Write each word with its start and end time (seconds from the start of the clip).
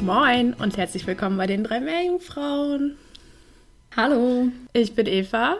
Moin 0.00 0.54
und 0.54 0.76
herzlich 0.76 1.06
willkommen 1.06 1.36
bei 1.36 1.46
den 1.46 1.62
drei 1.64 1.80
Meerjungfrauen. 1.80 2.96
Hallo. 3.94 4.48
Ich 4.72 4.94
bin 4.94 5.06
Eva 5.06 5.56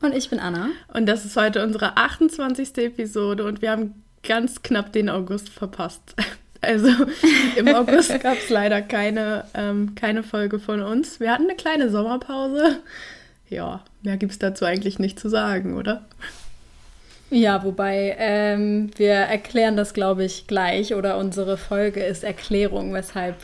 Und 0.00 0.14
ich 0.14 0.30
bin 0.30 0.38
Anna. 0.38 0.70
und 0.94 1.06
das 1.06 1.24
ist 1.24 1.36
heute 1.36 1.62
unsere 1.62 1.96
28. 1.96 2.78
Episode 2.78 3.44
und 3.44 3.60
wir 3.62 3.70
haben 3.70 4.02
ganz 4.22 4.62
knapp 4.62 4.92
den 4.92 5.08
August 5.08 5.48
verpasst. 5.48 6.14
Also 6.62 6.88
im 7.56 7.68
August 7.68 8.18
gab 8.22 8.38
es 8.38 8.48
leider 8.48 8.80
keine, 8.82 9.44
ähm, 9.54 9.94
keine 9.94 10.22
Folge 10.24 10.58
von 10.58 10.82
uns. 10.82 11.20
Wir 11.20 11.30
hatten 11.30 11.44
eine 11.44 11.54
kleine 11.54 11.90
Sommerpause. 11.90 12.78
Ja, 13.48 13.84
mehr 14.02 14.16
gibt 14.16 14.32
es 14.32 14.38
dazu 14.38 14.64
eigentlich 14.64 14.98
nicht 14.98 15.20
zu 15.20 15.28
sagen, 15.28 15.76
oder? 15.76 16.06
Ja, 17.30 17.64
wobei 17.64 18.14
ähm, 18.18 18.90
wir 18.96 19.14
erklären 19.14 19.76
das, 19.76 19.94
glaube 19.94 20.24
ich, 20.24 20.46
gleich 20.46 20.94
oder 20.94 21.18
unsere 21.18 21.56
Folge 21.56 22.04
ist 22.04 22.22
Erklärung, 22.22 22.92
weshalb 22.92 23.34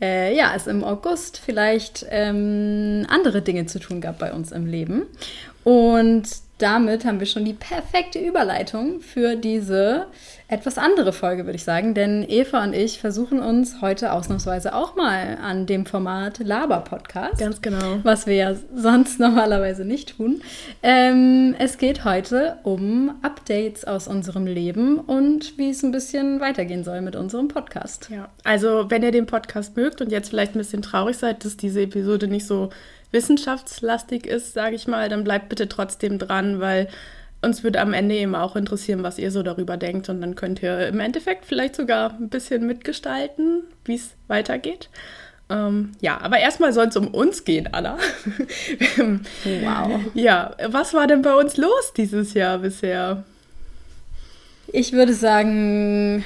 äh, 0.00 0.36
ja, 0.36 0.52
es 0.54 0.66
im 0.66 0.84
August 0.84 1.38
vielleicht 1.44 2.06
ähm, 2.10 3.04
andere 3.08 3.42
Dinge 3.42 3.66
zu 3.66 3.80
tun 3.80 4.00
gab 4.00 4.18
bei 4.18 4.32
uns 4.32 4.52
im 4.52 4.66
Leben. 4.66 5.06
Und 5.64 6.28
damit 6.58 7.04
haben 7.04 7.20
wir 7.20 7.26
schon 7.26 7.44
die 7.44 7.52
perfekte 7.52 8.18
Überleitung 8.18 9.00
für 9.00 9.36
diese 9.36 10.06
etwas 10.48 10.78
andere 10.78 11.12
Folge, 11.12 11.44
würde 11.44 11.56
ich 11.56 11.64
sagen. 11.64 11.92
Denn 11.92 12.24
Eva 12.26 12.62
und 12.62 12.72
ich 12.72 13.00
versuchen 13.00 13.40
uns 13.40 13.80
heute 13.82 14.12
ausnahmsweise 14.12 14.74
auch 14.74 14.94
mal 14.94 15.38
an 15.42 15.66
dem 15.66 15.86
Format 15.86 16.38
Laber-Podcast. 16.38 17.38
Ganz 17.38 17.60
genau. 17.60 17.98
was 18.04 18.26
wir 18.26 18.36
ja 18.36 18.54
sonst 18.74 19.18
normalerweise 19.20 19.84
nicht 19.84 20.16
tun. 20.16 20.40
Ähm, 20.82 21.54
es 21.58 21.78
geht 21.78 22.04
heute 22.04 22.58
um 22.62 23.16
Updates 23.22 23.84
aus 23.84 24.08
unserem 24.08 24.46
Leben 24.46 24.98
und 24.98 25.58
wie 25.58 25.70
es 25.70 25.82
ein 25.82 25.92
bisschen 25.92 26.40
weitergehen 26.40 26.84
soll 26.84 27.00
mit 27.02 27.16
unserem 27.16 27.48
Podcast. 27.48 28.08
Ja, 28.10 28.28
also 28.44 28.86
wenn 28.88 29.02
ihr 29.02 29.12
den 29.12 29.26
Podcast 29.26 29.76
mögt 29.76 30.00
und 30.00 30.10
jetzt 30.10 30.30
vielleicht 30.30 30.54
ein 30.54 30.58
bisschen 30.58 30.82
traurig 30.82 31.16
seid, 31.16 31.44
dass 31.44 31.56
diese 31.56 31.82
Episode 31.82 32.28
nicht 32.28 32.46
so 32.46 32.70
wissenschaftslastig 33.16 34.26
ist, 34.26 34.52
sage 34.52 34.76
ich 34.76 34.86
mal, 34.86 35.08
dann 35.08 35.24
bleibt 35.24 35.48
bitte 35.48 35.68
trotzdem 35.68 36.18
dran, 36.18 36.60
weil 36.60 36.88
uns 37.42 37.64
würde 37.64 37.80
am 37.80 37.94
Ende 37.94 38.14
eben 38.14 38.34
auch 38.34 38.56
interessieren, 38.56 39.02
was 39.02 39.18
ihr 39.18 39.30
so 39.30 39.42
darüber 39.42 39.78
denkt 39.78 40.08
und 40.10 40.20
dann 40.20 40.34
könnt 40.34 40.62
ihr 40.62 40.86
im 40.88 41.00
Endeffekt 41.00 41.46
vielleicht 41.46 41.76
sogar 41.76 42.12
ein 42.12 42.28
bisschen 42.28 42.66
mitgestalten, 42.66 43.62
wie 43.84 43.94
es 43.94 44.14
weitergeht. 44.28 44.90
Ähm, 45.48 45.92
ja, 46.00 46.20
aber 46.20 46.38
erstmal 46.38 46.72
soll 46.72 46.88
es 46.88 46.96
um 46.96 47.08
uns 47.08 47.44
gehen, 47.44 47.68
Anna. 47.72 47.98
Wow. 49.44 50.00
ja, 50.14 50.54
was 50.66 50.92
war 50.92 51.06
denn 51.06 51.22
bei 51.22 51.34
uns 51.34 51.56
los 51.56 51.92
dieses 51.96 52.34
Jahr 52.34 52.58
bisher? 52.58 53.24
Ich 54.72 54.92
würde 54.92 55.14
sagen, 55.14 56.24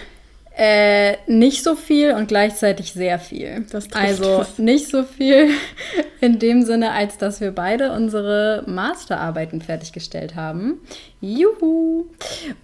äh, 0.63 1.17
nicht 1.27 1.65
so 1.65 1.75
viel 1.75 2.13
und 2.13 2.29
gleichzeitig 2.29 2.93
sehr 2.93 3.19
viel. 3.19 3.65
Also 3.95 4.43
es. 4.43 4.59
nicht 4.59 4.89
so 4.89 5.05
viel 5.05 5.49
in 6.21 6.39
dem 6.39 6.65
Sinne, 6.65 6.93
als 6.93 7.17
dass 7.17 7.41
wir 7.41 7.53
beide 7.53 7.93
unsere 7.93 8.65
Masterarbeiten 8.67 9.63
fertiggestellt 9.63 10.37
haben. 10.37 10.83
Juhu! 11.23 12.11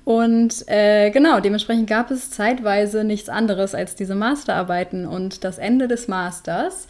Und 0.05 0.69
äh, 0.69 1.11
genau, 1.11 1.41
dementsprechend 1.41 1.89
gab 1.89 2.11
es 2.11 2.31
zeitweise 2.31 3.03
nichts 3.03 3.31
anderes 3.31 3.75
als 3.75 3.95
diese 3.95 4.15
Masterarbeiten 4.15 5.07
und 5.07 5.43
das 5.43 5.57
Ende 5.57 5.89
des 5.89 6.07
Masters. 6.07 6.89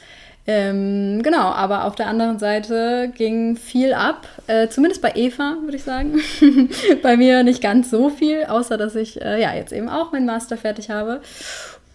Ähm, 0.49 1.23
genau, 1.23 1.49
aber 1.51 1.85
auf 1.85 1.97
der 1.97 2.07
anderen 2.07 2.39
Seite 2.39 3.13
ging 3.17 3.57
viel 3.57 3.93
ab, 3.93 4.29
äh, 4.47 4.69
zumindest 4.69 5.03
bei 5.03 5.13
Eva, 5.17 5.57
würde 5.63 5.77
ich 5.77 5.83
sagen. 5.83 6.21
bei 7.03 7.17
mir 7.17 7.43
nicht 7.43 7.61
ganz 7.61 7.91
so 7.91 8.11
viel, 8.11 8.45
außer 8.45 8.77
dass 8.77 8.95
ich 8.95 9.21
äh, 9.21 9.41
ja 9.41 9.55
jetzt 9.55 9.73
eben 9.73 9.89
auch 9.89 10.13
meinen 10.13 10.27
Master 10.27 10.57
fertig 10.57 10.91
habe. 10.91 11.21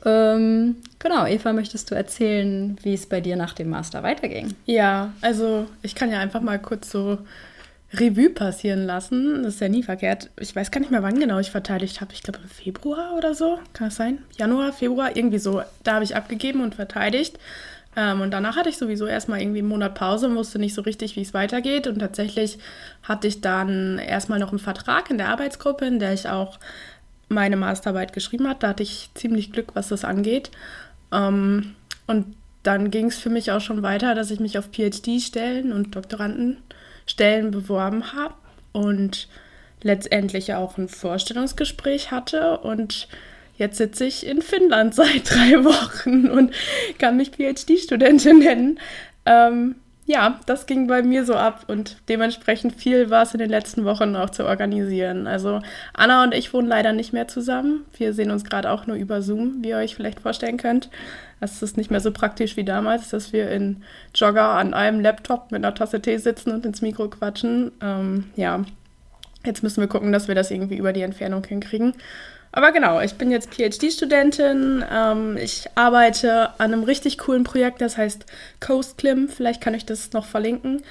Ähm, 0.04 0.78
genau, 1.00 1.26
Eva, 1.26 1.54
möchtest 1.54 1.92
du 1.92 1.96
erzählen, 1.96 2.78
wie 2.82 2.94
es 2.94 3.06
bei 3.06 3.22
dir 3.22 3.36
nach 3.36 3.54
dem 3.54 3.70
Master 3.70 4.04
weiterging? 4.04 4.54
Ja, 4.66 5.14
also 5.22 5.68
ich 5.82 5.96
kann 5.96 6.12
ja 6.12 6.20
einfach 6.20 6.42
mal 6.42 6.60
kurz 6.60 6.92
so 6.92 7.20
Revue 7.94 8.30
passieren 8.30 8.86
lassen. 8.86 9.44
Das 9.44 9.56
ist 9.56 9.62
ja 9.62 9.70
nie 9.70 9.84
verkehrt. 9.84 10.30
Ich 10.40 10.56
weiß 10.56 10.72
gar 10.72 10.80
nicht 10.80 10.92
mehr, 10.92 11.04
wann 11.04 11.20
genau 11.20 11.40
ich 11.40 11.52
verteidigt 11.52 12.02
habe. 12.02 12.14
Ich 12.14 12.24
glaube 12.24 12.40
im 12.42 12.50
Februar 12.50 13.16
oder 13.18 13.34
so. 13.34 13.60
Kann 13.74 13.88
das 13.88 13.96
sein? 13.96 14.20
Januar, 14.38 14.74
Februar, 14.74 15.16
irgendwie 15.16 15.40
so. 15.40 15.62
Da 15.84 15.96
habe 15.96 16.04
ich 16.04 16.16
abgegeben 16.16 16.62
und 16.62 16.76
verteidigt. 16.76 17.38
Ähm, 17.96 18.22
und 18.22 18.32
danach 18.32 18.56
hatte 18.56 18.70
ich 18.70 18.78
sowieso 18.78 19.06
erstmal 19.06 19.42
irgendwie 19.42 19.60
einen 19.60 19.68
Monat 19.68 19.96
Pause 19.96 20.28
und 20.28 20.36
wusste 20.36 20.60
nicht 20.60 20.74
so 20.74 20.82
richtig, 20.82 21.16
wie 21.16 21.22
es 21.22 21.34
weitergeht. 21.34 21.88
Und 21.88 22.00
tatsächlich 22.00 22.58
hatte 23.04 23.28
ich 23.28 23.42
dann 23.42 23.98
erstmal 23.98 24.40
noch 24.40 24.50
einen 24.50 24.60
Vertrag 24.60 25.10
in 25.10 25.18
der 25.18 25.30
Arbeitsgruppe, 25.30 25.86
in 25.86 26.00
der 26.00 26.14
ich 26.14 26.30
auch 26.30 26.60
meine 27.28 27.58
Masterarbeit 27.58 28.14
geschrieben 28.14 28.48
habe. 28.48 28.60
Da 28.60 28.70
hatte 28.70 28.84
ich 28.84 29.10
ziemlich 29.14 29.52
Glück, 29.52 29.76
was 29.76 29.90
das 29.90 30.06
angeht. 30.06 30.52
Ähm, 31.12 31.76
und 32.08 32.36
dann 32.64 32.92
ging 32.92 33.08
es 33.08 33.18
für 33.18 33.30
mich 33.30 33.52
auch 33.52 33.62
schon 33.62 33.82
weiter, 33.82 34.16
dass 34.16 34.32
ich 34.32 34.40
mich 34.40 34.58
auf 34.58 34.70
PhD-Stellen 34.72 35.74
und 35.74 35.96
Doktorandenstellen 35.96 37.52
beworben 37.52 38.14
habe 38.14 38.36
und 38.72 39.28
letztendlich 39.82 40.54
auch 40.54 40.78
ein 40.78 40.88
Vorstellungsgespräch 40.88 42.12
hatte. 42.12 42.60
Und 42.60 43.08
jetzt 43.62 43.78
sitze 43.78 44.06
ich 44.06 44.26
in 44.26 44.42
Finnland 44.42 44.94
seit 44.96 45.30
drei 45.30 45.64
Wochen 45.64 46.30
und 46.30 46.52
kann 46.98 47.16
mich 47.16 47.32
PhD-Studentin 47.32 48.40
nennen. 48.40 48.80
Ähm, 49.26 49.76
ja, 50.08 50.40
das 50.48 50.66
ging 50.66 50.88
bei 50.88 51.04
mir 51.04 51.26
so 51.26 51.36
ab 51.36 51.66
und 51.68 51.98
dementsprechend 52.10 52.76
viel 52.76 53.10
war 53.12 53.22
es 53.22 53.34
in 53.34 53.40
den 53.40 53.52
letzten 53.52 53.86
Wochen 53.86 54.16
auch 54.16 54.32
zu 54.32 54.46
organisieren. 54.46 55.28
Also 55.28 55.62
Anna 55.94 56.24
und 56.24 56.34
ich 56.34 56.54
wohnen 56.54 56.68
leider 56.68 56.92
nicht 56.92 57.14
mehr 57.14 57.28
zusammen. 57.28 57.86
Wir 57.96 58.14
sehen 58.14 58.32
uns 58.32 58.44
gerade 58.44 58.72
auch 58.72 58.88
nur 58.88 58.98
über 58.98 59.22
Zoom, 59.22 59.64
wie 59.64 59.70
ihr 59.70 59.78
euch 59.78 59.96
vielleicht 59.96 60.20
vorstellen 60.20 60.58
könnt. 60.58 60.90
Das 61.40 61.62
ist 61.62 61.78
nicht 61.78 61.92
mehr 61.92 62.02
so 62.02 62.12
praktisch 62.12 62.58
wie 62.58 62.66
damals, 62.66 63.10
dass 63.10 63.32
wir 63.32 63.50
in 63.52 63.84
Jogger 64.14 64.50
an 64.50 64.74
einem 64.74 65.00
Laptop 65.00 65.52
mit 65.52 65.64
einer 65.64 65.76
Tasse 65.76 66.02
Tee 66.02 66.18
sitzen 66.18 66.52
und 66.52 66.66
ins 66.66 66.82
Mikro 66.82 67.08
quatschen. 67.08 67.72
Ähm, 67.82 68.26
ja, 68.36 68.66
jetzt 69.46 69.64
müssen 69.64 69.82
wir 69.82 69.88
gucken, 69.88 70.12
dass 70.12 70.28
wir 70.28 70.36
das 70.36 70.52
irgendwie 70.52 70.78
über 70.78 70.94
die 70.94 71.04
Entfernung 71.04 71.46
hinkriegen. 71.46 71.94
Aber 72.52 72.72
genau, 72.72 73.00
ich 73.00 73.14
bin 73.16 73.32
jetzt 73.32 73.54
PhD-Studentin. 73.54 74.84
Ähm, 74.92 75.38
ich 75.38 75.68
arbeite 75.76 76.50
an 76.60 76.74
einem 76.74 76.84
richtig 76.84 77.18
coolen 77.18 77.44
Projekt, 77.44 77.82
das 77.82 77.98
heißt 77.98 78.26
Coast 78.60 78.98
Clim. 78.98 79.30
Vielleicht 79.30 79.62
kann 79.62 79.74
ich 79.74 79.86
das 79.86 80.12
noch 80.12 80.26
verlinken. 80.26 80.84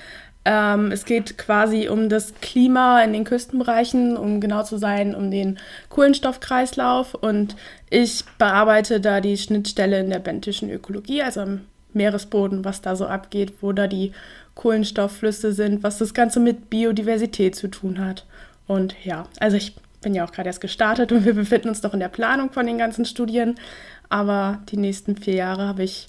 Ähm, 0.47 0.91
es 0.91 1.05
geht 1.05 1.37
quasi 1.37 1.89
um 1.89 2.09
das 2.09 2.33
Klima 2.41 3.03
in 3.03 3.13
den 3.13 3.25
Küstenbereichen, 3.25 4.17
um 4.17 4.41
genau 4.41 4.63
zu 4.63 4.79
sein, 4.79 5.15
um 5.15 5.31
den 5.31 5.59
Kohlenstoffkreislauf. 5.91 7.15
Und 7.15 7.57
ich 7.91 8.25
bearbeite 8.39 9.01
da 9.01 9.21
die 9.21 9.37
Schnittstelle 9.37 10.01
in 10.01 10.09
der 10.09 10.19
bentischen 10.19 10.71
Ökologie, 10.71 11.23
also 11.23 11.41
am 11.43 11.61
Meeresboden, 11.93 12.65
was 12.65 12.81
da 12.81 12.97
so 12.97 13.07
abgeht, 13.07 13.55
wo 13.61 13.73
da 13.73 13.87
die 13.87 14.13
Kohlenstoffflüsse 14.55 15.53
sind, 15.53 15.83
was 15.83 15.99
das 15.99 16.15
Ganze 16.15 16.41
mit 16.41 16.71
Biodiversität 16.71 17.55
zu 17.55 17.69
tun 17.69 18.03
hat. 18.05 18.25
Und 18.67 18.95
ja, 19.05 19.27
also 19.41 19.57
ich 19.59 19.75
bin 20.01 20.15
ja 20.15 20.25
auch 20.25 20.33
gerade 20.33 20.49
erst 20.49 20.61
gestartet 20.61 21.13
und 21.13 21.25
wir 21.25 21.35
befinden 21.35 21.69
uns 21.69 21.83
noch 21.83 21.95
in 21.95 22.01
der 22.01 22.09
Planung 22.09 22.53
von 22.53 22.67
den 22.67 22.79
ganzen 22.79 23.05
Studien. 23.05 23.57
Aber 24.09 24.61
die 24.71 24.77
nächsten 24.77 25.17
vier 25.17 25.35
Jahre 25.35 25.67
habe 25.67 25.83
ich 25.83 26.09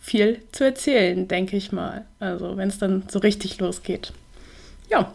viel 0.00 0.42
zu 0.52 0.64
erzählen, 0.64 1.26
denke 1.28 1.56
ich 1.56 1.72
mal. 1.72 2.04
Also 2.20 2.56
wenn 2.56 2.68
es 2.68 2.78
dann 2.78 3.04
so 3.08 3.18
richtig 3.18 3.58
losgeht. 3.58 4.12
Ja. 4.88 5.12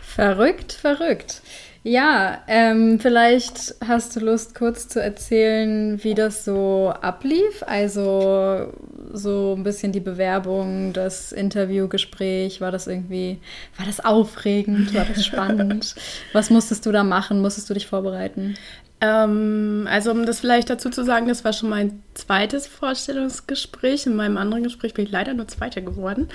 Verrückt, 0.00 0.72
verrückt. 0.72 1.42
Ja, 1.88 2.42
ähm, 2.48 2.98
vielleicht 2.98 3.76
hast 3.86 4.16
du 4.16 4.20
Lust, 4.20 4.56
kurz 4.56 4.88
zu 4.88 5.00
erzählen, 5.00 6.02
wie 6.02 6.14
das 6.14 6.44
so 6.44 6.92
ablief. 7.00 7.62
Also 7.64 8.72
so 9.12 9.54
ein 9.56 9.62
bisschen 9.62 9.92
die 9.92 10.00
Bewerbung, 10.00 10.92
das 10.92 11.30
Interviewgespräch? 11.30 12.60
War 12.60 12.72
das 12.72 12.88
irgendwie, 12.88 13.38
war 13.76 13.86
das 13.86 14.04
aufregend? 14.04 14.94
War 14.94 15.04
das 15.04 15.24
spannend? 15.24 15.94
Was 16.32 16.50
musstest 16.50 16.84
du 16.86 16.90
da 16.90 17.04
machen? 17.04 17.40
Musstest 17.40 17.70
du 17.70 17.74
dich 17.74 17.86
vorbereiten? 17.86 18.56
Ähm, 19.00 19.86
also 19.90 20.10
um 20.10 20.24
das 20.24 20.40
vielleicht 20.40 20.70
dazu 20.70 20.88
zu 20.88 21.04
sagen, 21.04 21.28
das 21.28 21.44
war 21.44 21.52
schon 21.52 21.68
mein 21.68 22.02
zweites 22.14 22.66
Vorstellungsgespräch. 22.66 24.06
In 24.06 24.16
meinem 24.16 24.38
anderen 24.38 24.62
Gespräch 24.62 24.94
bin 24.94 25.04
ich 25.04 25.10
leider 25.10 25.34
nur 25.34 25.48
Zweiter 25.48 25.82
geworden. 25.82 26.28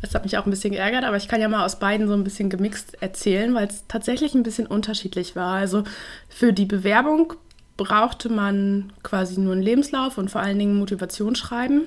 Das 0.00 0.14
hat 0.14 0.24
mich 0.24 0.38
auch 0.38 0.46
ein 0.46 0.50
bisschen 0.50 0.72
geärgert, 0.72 1.04
aber 1.04 1.18
ich 1.18 1.28
kann 1.28 1.40
ja 1.40 1.48
mal 1.48 1.64
aus 1.64 1.78
beiden 1.78 2.08
so 2.08 2.14
ein 2.14 2.24
bisschen 2.24 2.48
gemixt 2.48 3.02
erzählen, 3.02 3.54
weil 3.54 3.68
es 3.68 3.84
tatsächlich 3.86 4.34
ein 4.34 4.42
bisschen 4.42 4.66
unterschiedlich 4.66 5.36
war. 5.36 5.56
Also 5.56 5.84
für 6.28 6.52
die 6.52 6.66
Bewerbung 6.66 7.34
brauchte 7.76 8.30
man 8.30 8.92
quasi 9.02 9.38
nur 9.38 9.52
einen 9.52 9.62
Lebenslauf 9.62 10.16
und 10.16 10.30
vor 10.30 10.40
allen 10.40 10.58
Dingen 10.58 10.78
Motivationsschreiben. 10.78 11.82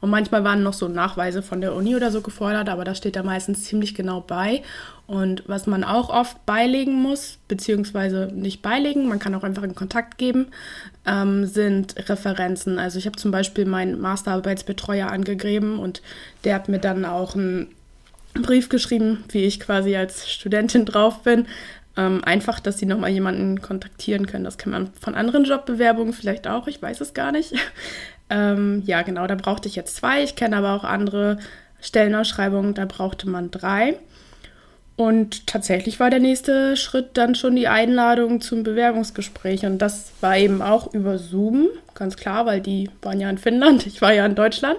Und 0.00 0.10
manchmal 0.10 0.44
waren 0.44 0.62
noch 0.62 0.72
so 0.72 0.88
Nachweise 0.88 1.42
von 1.42 1.60
der 1.60 1.74
Uni 1.74 1.94
oder 1.94 2.10
so 2.10 2.22
gefordert, 2.22 2.68
aber 2.68 2.84
da 2.84 2.94
steht 2.94 3.16
da 3.16 3.22
meistens 3.22 3.64
ziemlich 3.64 3.94
genau 3.94 4.20
bei. 4.20 4.62
Und 5.06 5.44
was 5.46 5.66
man 5.66 5.84
auch 5.84 6.08
oft 6.08 6.44
beilegen 6.46 6.94
muss, 6.94 7.38
beziehungsweise 7.48 8.30
nicht 8.34 8.62
beilegen, 8.62 9.08
man 9.08 9.18
kann 9.18 9.34
auch 9.34 9.44
einfach 9.44 9.62
in 9.62 9.74
Kontakt 9.74 10.18
geben, 10.18 10.48
ähm, 11.06 11.46
sind 11.46 12.08
Referenzen. 12.08 12.78
Also 12.78 12.98
ich 12.98 13.06
habe 13.06 13.16
zum 13.16 13.30
Beispiel 13.30 13.66
meinen 13.66 14.00
Masterarbeitsbetreuer 14.00 15.08
angegeben 15.08 15.78
und 15.78 16.02
der 16.44 16.54
hat 16.54 16.68
mir 16.68 16.78
dann 16.78 17.04
auch 17.04 17.34
einen 17.34 17.68
Brief 18.42 18.68
geschrieben, 18.68 19.24
wie 19.30 19.44
ich 19.44 19.60
quasi 19.60 19.96
als 19.96 20.30
Studentin 20.30 20.84
drauf 20.84 21.22
bin, 21.22 21.46
ähm, 21.96 22.22
einfach, 22.24 22.60
dass 22.60 22.78
sie 22.78 22.86
nochmal 22.86 23.10
jemanden 23.10 23.60
kontaktieren 23.62 24.26
können. 24.26 24.44
Das 24.44 24.58
kann 24.58 24.72
man 24.72 24.92
von 25.00 25.14
anderen 25.14 25.44
Jobbewerbungen 25.44 26.12
vielleicht 26.12 26.46
auch, 26.46 26.66
ich 26.66 26.80
weiß 26.80 27.00
es 27.00 27.14
gar 27.14 27.32
nicht. 27.32 27.54
ähm, 28.30 28.82
ja, 28.86 29.02
genau, 29.02 29.26
da 29.26 29.34
brauchte 29.34 29.68
ich 29.68 29.76
jetzt 29.76 29.96
zwei. 29.96 30.22
Ich 30.22 30.36
kenne 30.36 30.56
aber 30.56 30.72
auch 30.74 30.84
andere 30.84 31.38
Stellenausschreibungen, 31.80 32.74
da 32.74 32.84
brauchte 32.84 33.28
man 33.28 33.50
drei. 33.50 33.98
Und 34.96 35.46
tatsächlich 35.46 36.00
war 36.00 36.08
der 36.08 36.20
nächste 36.20 36.74
Schritt 36.76 37.10
dann 37.18 37.34
schon 37.34 37.54
die 37.54 37.68
Einladung 37.68 38.40
zum 38.40 38.62
Bewerbungsgespräch. 38.62 39.66
Und 39.66 39.78
das 39.78 40.12
war 40.22 40.38
eben 40.38 40.62
auch 40.62 40.92
über 40.94 41.18
Zoom, 41.18 41.68
ganz 41.94 42.16
klar, 42.16 42.46
weil 42.46 42.62
die 42.62 42.90
waren 43.02 43.20
ja 43.20 43.28
in 43.28 43.36
Finnland, 43.36 43.86
ich 43.86 44.00
war 44.00 44.14
ja 44.14 44.24
in 44.24 44.34
Deutschland. 44.34 44.78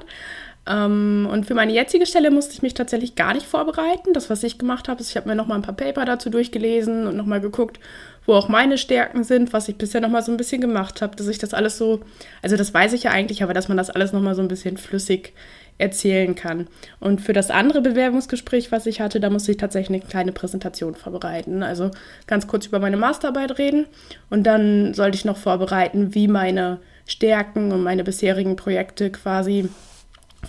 Ähm, 0.67 1.27
und 1.31 1.45
für 1.45 1.53
meine 1.53 1.71
jetzige 1.73 2.05
Stelle 2.05 2.31
musste 2.31 2.53
ich 2.53 2.61
mich 2.61 2.73
tatsächlich 2.73 3.15
gar 3.15 3.33
nicht 3.33 3.45
vorbereiten. 3.45 4.13
Das, 4.13 4.29
was 4.29 4.43
ich 4.43 4.57
gemacht 4.57 4.87
habe, 4.87 5.01
ist, 5.01 5.09
ich 5.09 5.17
habe 5.17 5.29
mir 5.29 5.35
noch 5.35 5.47
mal 5.47 5.55
ein 5.55 5.61
paar 5.61 5.75
Paper 5.75 6.05
dazu 6.05 6.29
durchgelesen 6.29 7.07
und 7.07 7.15
noch 7.15 7.25
mal 7.25 7.41
geguckt, 7.41 7.79
wo 8.25 8.33
auch 8.33 8.49
meine 8.49 8.77
Stärken 8.77 9.23
sind, 9.23 9.53
was 9.53 9.69
ich 9.69 9.77
bisher 9.77 10.01
noch 10.01 10.09
mal 10.09 10.21
so 10.21 10.31
ein 10.31 10.37
bisschen 10.37 10.61
gemacht 10.61 11.01
habe, 11.01 11.15
dass 11.15 11.27
ich 11.27 11.39
das 11.39 11.53
alles 11.53 11.77
so, 11.77 12.01
also 12.41 12.57
das 12.57 12.73
weiß 12.73 12.93
ich 12.93 13.03
ja 13.03 13.11
eigentlich, 13.11 13.41
aber 13.41 13.53
dass 13.53 13.69
man 13.69 13.77
das 13.77 13.89
alles 13.89 14.11
noch 14.11 14.21
mal 14.21 14.35
so 14.35 14.41
ein 14.41 14.49
bisschen 14.49 14.77
flüssig 14.77 15.33
erzählen 15.77 16.35
kann. 16.35 16.67
Und 16.99 17.21
für 17.21 17.33
das 17.33 17.51
andere 17.51 17.81
Bewerbungsgespräch, 17.81 18.71
was 18.71 18.85
ich 18.85 18.99
hatte, 18.99 19.19
da 19.19 19.29
musste 19.29 19.51
ich 19.51 19.57
tatsächlich 19.57 20.01
eine 20.01 20.09
kleine 20.09 20.31
Präsentation 20.31 20.95
vorbereiten. 20.95 21.63
Also 21.63 21.91
ganz 22.25 22.47
kurz 22.47 22.65
über 22.65 22.79
meine 22.79 22.97
Masterarbeit 22.97 23.57
reden 23.59 23.85
und 24.29 24.43
dann 24.43 24.93
sollte 24.93 25.15
ich 25.15 25.25
noch 25.25 25.37
vorbereiten, 25.37 26.13
wie 26.15 26.27
meine 26.27 26.79
Stärken 27.05 27.71
und 27.71 27.83
meine 27.83 28.03
bisherigen 28.03 28.55
Projekte 28.57 29.11
quasi 29.11 29.69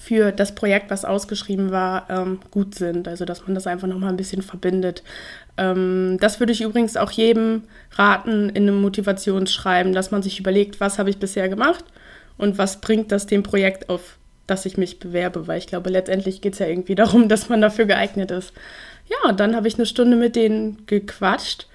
für 0.00 0.32
das 0.32 0.54
Projekt, 0.54 0.90
was 0.90 1.04
ausgeschrieben 1.04 1.70
war, 1.70 2.08
ähm, 2.08 2.40
gut 2.50 2.74
sind. 2.74 3.08
Also 3.08 3.24
dass 3.24 3.46
man 3.46 3.54
das 3.54 3.66
einfach 3.66 3.88
nochmal 3.88 4.10
ein 4.10 4.16
bisschen 4.16 4.42
verbindet. 4.42 5.02
Ähm, 5.56 6.18
das 6.20 6.40
würde 6.40 6.52
ich 6.52 6.60
übrigens 6.60 6.96
auch 6.96 7.10
jedem 7.10 7.62
raten 7.92 8.48
in 8.50 8.68
einem 8.68 8.80
Motivationsschreiben, 8.80 9.92
dass 9.92 10.10
man 10.10 10.22
sich 10.22 10.38
überlegt, 10.38 10.80
was 10.80 10.98
habe 10.98 11.10
ich 11.10 11.18
bisher 11.18 11.48
gemacht 11.48 11.84
und 12.36 12.58
was 12.58 12.80
bringt 12.80 13.12
das 13.12 13.26
dem 13.26 13.42
Projekt 13.42 13.88
auf, 13.90 14.18
das 14.46 14.66
ich 14.66 14.76
mich 14.76 14.98
bewerbe. 14.98 15.46
Weil 15.46 15.58
ich 15.58 15.66
glaube, 15.66 15.90
letztendlich 15.90 16.40
geht 16.40 16.54
es 16.54 16.58
ja 16.58 16.66
irgendwie 16.66 16.94
darum, 16.94 17.28
dass 17.28 17.48
man 17.48 17.60
dafür 17.60 17.86
geeignet 17.86 18.30
ist. 18.30 18.52
Ja, 19.08 19.30
und 19.30 19.40
dann 19.40 19.56
habe 19.56 19.68
ich 19.68 19.76
eine 19.76 19.86
Stunde 19.86 20.16
mit 20.16 20.36
denen 20.36 20.86
gequatscht 20.86 21.66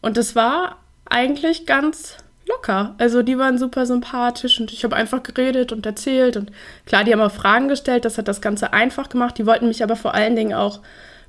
und 0.00 0.16
es 0.16 0.34
war 0.34 0.78
eigentlich 1.04 1.66
ganz 1.66 2.16
locker. 2.50 2.94
Also 2.98 3.22
die 3.22 3.38
waren 3.38 3.58
super 3.58 3.86
sympathisch 3.86 4.60
und 4.60 4.72
ich 4.72 4.84
habe 4.84 4.96
einfach 4.96 5.22
geredet 5.22 5.72
und 5.72 5.86
erzählt 5.86 6.36
und 6.36 6.50
klar, 6.84 7.04
die 7.04 7.12
haben 7.12 7.20
auch 7.20 7.32
Fragen 7.32 7.68
gestellt, 7.68 8.04
das 8.04 8.18
hat 8.18 8.28
das 8.28 8.40
Ganze 8.40 8.72
einfach 8.72 9.08
gemacht. 9.08 9.38
Die 9.38 9.46
wollten 9.46 9.68
mich 9.68 9.82
aber 9.82 9.96
vor 9.96 10.14
allen 10.14 10.36
Dingen 10.36 10.54
auch 10.54 10.80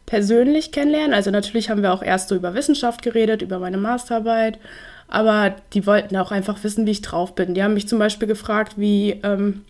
persönlich 0.06 0.72
kennenlernen. 0.72 1.14
Also 1.14 1.32
natürlich 1.32 1.70
haben 1.70 1.84
wir 1.84 1.94
auch 1.94 2.04
erst 2.04 2.30
so 2.30 2.36
über 2.36 2.54
Wissenschaft 2.54 3.02
geredet, 3.02 3.42
über 3.42 3.60
meine 3.60 3.78
Masterarbeit, 3.78 4.60
aber 5.08 5.56
die 5.74 5.86
wollten 5.86 6.18
auch 6.18 6.32
einfach 6.32 6.64
wissen, 6.64 6.86
wie 6.86 6.92
ich 6.92 7.02
drauf 7.02 7.36
bin. 7.36 7.54
Die 7.54 7.64
haben 7.64 7.74
mich 7.74 7.88
zum 7.88 8.00
Beispiel 8.00 8.28
gefragt, 8.28 8.74
wie, 8.78 9.20
ähm, 9.24 9.64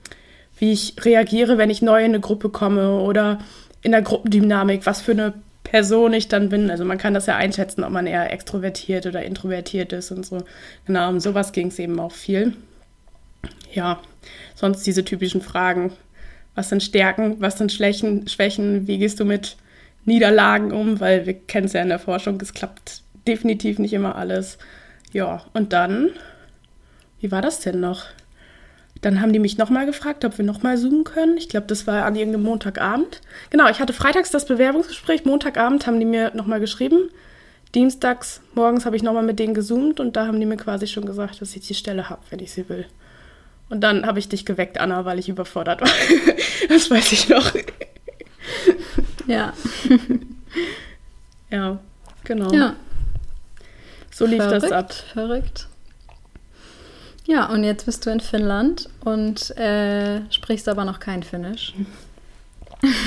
wie 0.58 0.72
ich 0.72 0.96
reagiere, 1.04 1.58
wenn 1.58 1.70
ich 1.70 1.82
neu 1.82 2.00
in 2.00 2.12
eine 2.12 2.20
Gruppe 2.20 2.50
komme 2.50 3.00
oder 3.00 3.40
in 3.82 3.92
der 3.92 4.02
Gruppendynamik, 4.02 4.86
was 4.86 5.02
für 5.02 5.12
eine 5.12 5.34
Person 5.64 6.14
ich 6.14 6.28
dann 6.28 6.50
bin. 6.50 6.70
Also 6.70 6.86
man 6.86 6.98
kann 6.98 7.14
das 7.14 7.28
ja 7.28 7.36
einschätzen, 7.36 7.84
ob 7.84 7.92
man 7.92 8.08
eher 8.08 8.32
extrovertiert 8.32 9.06
oder 9.06 9.24
introvertiert 9.24 9.94
ist 9.94 10.12
und 10.12 10.26
so. 10.26 10.44
Genau, 10.86 11.10
um 11.10 11.20
sowas 11.20 11.52
ging 11.52 11.68
es 11.68 11.80
eben 11.80 12.00
auch 12.00 12.12
viel. 12.12 12.54
Ja, 13.74 14.02
sonst 14.56 14.86
diese 14.86 15.06
typischen 15.06 15.42
Fragen. 15.42 15.94
Was 16.56 16.70
sind 16.70 16.84
Stärken, 16.84 17.38
was 17.40 17.58
sind 17.58 17.72
Schwächen, 17.72 18.28
Schwächen, 18.28 18.88
wie 18.88 18.98
gehst 18.98 19.20
du 19.20 19.26
mit 19.26 19.56
Niederlagen 20.04 20.72
um? 20.72 21.00
Weil 21.00 21.26
wir 21.26 21.34
kennen 21.34 21.68
es 21.68 21.74
ja 21.74 21.82
in 21.82 21.90
der 21.90 22.00
Forschung, 22.00 22.40
es 22.42 22.54
klappt 22.54 23.04
definitiv 23.28 23.80
nicht 23.80 23.94
immer 23.94 24.16
alles. 24.16 24.58
Ja, 25.14 25.46
und 25.54 25.74
dann, 25.74 26.10
wie 27.20 27.32
war 27.32 27.42
das 27.42 27.60
denn 27.60 27.80
noch? 27.80 28.06
Dann 29.02 29.20
haben 29.20 29.34
die 29.34 29.40
mich 29.40 29.58
nochmal 29.58 29.88
gefragt, 29.88 30.24
ob 30.26 30.38
wir 30.38 30.46
nochmal 30.46 30.78
zoomen 30.78 31.04
können. 31.04 31.38
Ich 31.38 31.50
glaube, 31.50 31.66
das 31.68 31.88
war 31.88 32.06
an 32.06 32.16
irgendeinem 32.16 32.44
Montagabend. 32.44 33.22
Genau, 33.50 33.68
ich 33.68 33.80
hatte 33.80 33.94
freitags 33.94 34.30
das 34.30 34.46
Bewerbungsgespräch. 34.46 35.26
Montagabend 35.26 35.88
haben 35.88 36.00
die 36.00 36.06
mir 36.06 36.32
nochmal 36.36 36.60
geschrieben. 36.60 37.10
Dienstags 37.74 38.42
morgens 38.54 38.86
habe 38.86 38.96
ich 38.96 39.04
nochmal 39.04 39.24
mit 39.24 39.40
denen 39.40 39.54
gezoomt 39.54 40.00
und 40.00 40.16
da 40.16 40.28
haben 40.28 40.40
die 40.40 40.46
mir 40.46 40.58
quasi 40.58 40.88
schon 40.88 41.06
gesagt, 41.06 41.42
dass 41.42 41.56
ich 41.56 41.66
die 41.66 41.74
Stelle 41.74 42.10
habe, 42.10 42.22
wenn 42.30 42.40
ich 42.40 42.52
sie 42.52 42.68
will. 42.70 42.86
Und 43.70 43.82
dann 43.82 44.06
habe 44.06 44.20
ich 44.20 44.28
dich 44.28 44.46
geweckt, 44.46 44.80
Anna, 44.80 45.06
weil 45.06 45.18
ich 45.18 45.30
überfordert 45.30 45.82
war. 45.82 45.90
das 46.70 46.92
weiß 46.92 47.12
ich 47.14 47.30
noch. 47.30 47.54
Ja. 49.28 49.54
ja, 51.50 51.80
genau. 52.26 52.52
Ja. 52.52 52.76
So 54.12 54.26
lief 54.26 54.44
verrückt, 54.44 54.64
das 54.64 54.72
ab. 54.72 54.94
Verrückt. 55.14 55.68
Ja, 57.32 57.46
und 57.46 57.64
jetzt 57.64 57.86
bist 57.86 58.06
du 58.06 58.10
in 58.10 58.20
Finnland 58.20 58.90
und 59.06 59.56
äh, 59.58 60.20
sprichst 60.32 60.68
aber 60.68 60.84
noch 60.84 61.00
kein 61.00 61.24
Finnisch. 61.24 61.74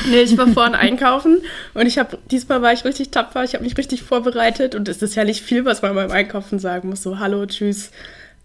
Nee, 0.08 0.20
ich 0.20 0.38
war 0.38 0.46
vorhin 0.46 0.76
einkaufen 0.76 1.42
und 1.74 1.86
ich 1.86 1.98
habe, 1.98 2.16
diesmal 2.30 2.62
war 2.62 2.72
ich 2.72 2.84
richtig 2.84 3.10
tapfer, 3.10 3.42
ich 3.42 3.54
habe 3.54 3.64
mich 3.64 3.76
richtig 3.76 4.04
vorbereitet 4.04 4.76
und 4.76 4.88
es 4.88 5.02
ist 5.02 5.16
ja 5.16 5.24
nicht 5.24 5.42
viel, 5.42 5.64
was 5.64 5.82
man 5.82 5.96
beim 5.96 6.12
Einkaufen 6.12 6.60
sagen 6.60 6.90
muss, 6.90 7.02
so 7.02 7.18
Hallo, 7.18 7.44
Tschüss, 7.44 7.90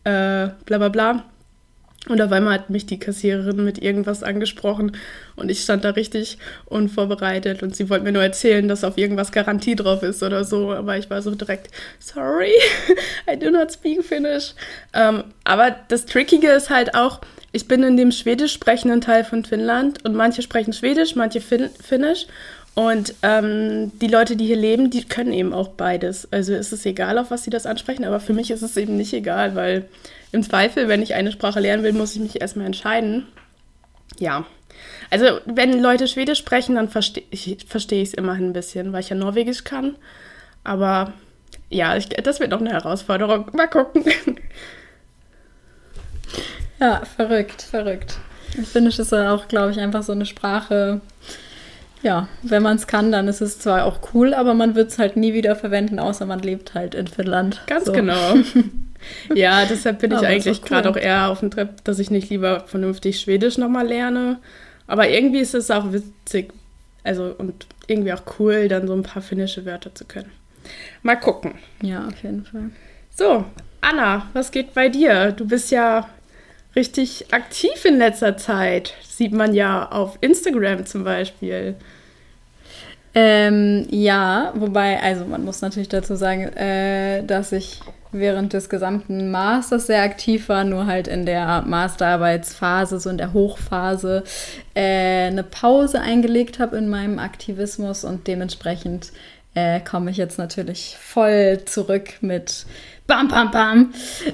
äh, 0.06 0.50
bla 0.66 0.80
bla 0.80 0.90
bla. 0.90 1.24
Und 2.10 2.22
auf 2.22 2.32
einmal 2.32 2.56
hat 2.56 2.70
mich 2.70 2.86
die 2.86 3.00
Kassiererin 3.00 3.64
mit 3.64 3.82
irgendwas 3.82 4.24
angesprochen 4.24 4.98
und 5.36 5.50
ich 5.50 5.62
stand 5.62 5.86
da 5.86 5.92
richtig 5.92 6.40
unvorbereitet 6.66 7.64
und 7.64 7.76
sie 7.76 7.90
wollte 7.90 8.04
mir 8.04 8.12
nur 8.12 8.24
erzählen, 8.24 8.68
dass 8.68 8.84
auf 8.84 8.98
irgendwas 8.98 9.32
Garantie 9.32 9.76
drauf 9.76 10.04
ist 10.04 10.24
oder 10.24 10.44
so. 10.44 10.72
Aber 10.72 10.98
ich 10.98 11.10
war 11.10 11.22
so 11.22 11.36
direkt, 11.36 11.70
sorry, 12.00 12.52
I 13.32 13.38
do 13.38 13.52
not 13.52 13.72
speak 13.72 14.04
Finnish. 14.04 14.54
Ähm, 14.94 15.26
aber 15.44 15.76
das 15.88 16.06
Trickige 16.06 16.50
ist 16.50 16.72
halt 16.72 16.96
auch, 16.96 17.22
ich 17.52 17.68
bin 17.68 17.84
in 17.84 17.98
dem 17.98 18.12
schwedisch 18.12 18.54
sprechenden 18.54 19.02
Teil 19.02 19.24
von 19.24 19.46
Finnland 19.46 20.06
und 20.06 20.16
manche 20.16 20.42
sprechen 20.42 20.74
Schwedisch, 20.74 21.16
manche 21.16 21.42
fin 21.42 21.70
Finnisch. 21.82 22.28
Und 22.80 23.14
ähm, 23.24 23.92
die 24.00 24.08
Leute, 24.08 24.38
die 24.38 24.46
hier 24.46 24.56
leben, 24.56 24.90
die 24.90 25.04
können 25.04 25.34
eben 25.34 25.52
auch 25.52 25.68
beides. 25.68 26.32
Also 26.32 26.54
ist 26.54 26.72
es 26.72 26.86
egal, 26.86 27.18
auf 27.18 27.30
was 27.30 27.44
sie 27.44 27.50
das 27.50 27.66
ansprechen, 27.66 28.06
aber 28.06 28.22
für 28.22 28.32
mich 28.32 28.52
ist 28.52 28.62
es 28.62 28.78
eben 28.78 28.96
nicht 28.96 29.12
egal, 29.12 29.54
weil 29.54 29.90
im 30.32 30.44
Zweifel, 30.44 30.88
wenn 30.88 31.02
ich 31.02 31.14
eine 31.14 31.34
Sprache 31.34 31.60
lernen 31.60 31.84
will, 31.84 31.92
muss 31.92 32.16
ich 32.16 32.22
mich 32.22 32.40
erstmal 32.40 32.66
entscheiden. 32.66 33.28
Ja. 34.18 34.46
Also, 35.10 35.42
wenn 35.46 35.82
Leute 35.82 36.08
Schwedisch 36.08 36.40
sprechen, 36.40 36.76
dann 36.76 36.88
verstehe 36.88 37.26
ich 37.32 37.58
es 37.92 38.14
immerhin 38.14 38.52
ein 38.52 38.54
bisschen, 38.54 38.94
weil 38.94 39.02
ich 39.02 39.10
ja 39.10 39.18
Norwegisch 39.18 39.66
kann. 39.66 39.98
Aber 40.64 41.12
ja, 41.70 41.98
ich, 41.98 42.08
das 42.08 42.40
wird 42.40 42.52
noch 42.52 42.62
eine 42.62 42.72
Herausforderung. 42.72 43.48
Mal 43.52 43.68
gucken. 43.68 44.06
Ja, 46.80 47.02
verrückt, 47.04 47.62
verrückt. 47.62 48.20
Finnisch 48.72 49.00
ist 49.00 49.12
ja 49.12 49.36
auch, 49.36 49.50
glaube 49.50 49.72
ich, 49.72 49.80
einfach 49.82 50.02
so 50.02 50.14
eine 50.14 50.26
Sprache. 50.26 51.02
Ja, 52.02 52.28
wenn 52.44 52.64
man 52.64 52.78
es 52.78 52.88
kann, 52.88 53.12
dann 53.12 53.28
ist 53.28 53.42
es 53.42 53.60
zwar 53.60 53.86
auch 53.86 54.00
cool, 54.14 54.34
aber 54.34 54.54
man 54.54 54.76
wird 54.76 54.90
es 54.90 55.00
halt 55.00 55.18
nie 55.18 55.34
wieder 55.34 55.56
verwenden, 55.56 56.00
außer 56.00 56.26
man 56.26 56.40
lebt 56.40 56.74
halt 56.74 56.96
in 56.96 57.08
Finnland. 57.08 57.62
Ganz 57.68 57.86
so. 57.86 57.92
genau. 57.92 58.36
Ja, 59.34 59.66
deshalb 59.66 60.00
bin 60.00 60.12
ich 60.12 60.18
Aber 60.18 60.28
eigentlich 60.28 60.58
auch 60.58 60.62
cool. 60.64 60.68
gerade 60.68 60.90
auch 60.90 60.98
eher 60.98 61.30
auf 61.30 61.40
dem 61.40 61.52
Trip, 61.52 61.70
dass 61.86 62.00
ich 62.00 62.12
nicht 62.12 62.30
lieber 62.30 62.66
vernünftig 62.68 63.20
Schwedisch 63.20 63.58
nochmal 63.58 63.88
lerne. 63.88 64.40
Aber 64.88 65.08
irgendwie 65.10 65.40
ist 65.40 65.54
es 65.54 65.72
auch 65.72 65.94
witzig, 65.94 66.52
also 67.04 67.34
und 67.38 67.68
irgendwie 67.88 68.14
auch 68.14 68.24
cool, 68.40 68.68
dann 68.68 68.88
so 68.88 68.94
ein 68.94 69.04
paar 69.04 69.22
finnische 69.22 69.66
Wörter 69.66 69.94
zu 69.96 70.06
können. 70.06 70.32
Mal 71.02 71.16
gucken. 71.16 71.54
Ja, 71.82 72.08
auf 72.08 72.22
jeden 72.24 72.44
Fall. 72.46 72.72
So, 73.16 73.46
Anna, 73.82 74.28
was 74.34 74.52
geht 74.52 74.74
bei 74.74 74.90
dir? 74.90 75.32
Du 75.32 75.48
bist 75.48 75.72
ja 75.72 76.08
richtig 76.76 77.34
aktiv 77.34 77.86
in 77.86 77.98
letzter 77.98 78.38
Zeit. 78.38 78.94
Sieht 79.04 79.34
man 79.34 79.54
ja 79.54 79.92
auf 79.92 80.18
Instagram 80.22 80.86
zum 80.86 81.04
Beispiel. 81.04 81.76
Ähm, 83.16 83.88
ja, 83.90 84.54
wobei, 84.56 85.02
also 85.02 85.26
man 85.26 85.44
muss 85.44 85.62
natürlich 85.62 85.90
dazu 85.90 86.16
sagen, 86.16 86.44
äh, 86.56 87.24
dass 87.24 87.52
ich 87.52 87.82
während 88.12 88.54
des 88.54 88.70
gesamten 88.70 89.32
Masters 89.32 89.88
sehr 89.88 90.04
aktiv 90.04 90.50
war, 90.50 90.64
nur 90.64 90.86
halt 90.86 91.08
in 91.08 91.26
der 91.26 91.64
Masterarbeitsphase, 91.64 93.00
so 93.00 93.10
in 93.10 93.18
der 93.18 93.34
Hochphase, 93.34 94.24
äh, 94.76 95.28
eine 95.28 95.44
Pause 95.44 96.02
eingelegt 96.02 96.60
habe 96.60 96.78
in 96.78 96.90
meinem 96.90 97.20
Aktivismus 97.20 98.04
und 98.04 98.28
dementsprechend 98.28 99.12
äh, 99.56 99.80
komme 99.80 100.12
ich 100.12 100.18
jetzt 100.18 100.38
natürlich 100.38 100.96
voll 101.00 101.62
zurück 101.66 102.14
mit 102.22 102.66
Bam, 103.10 103.28
bam, 103.28 103.50
bam. 103.50 103.94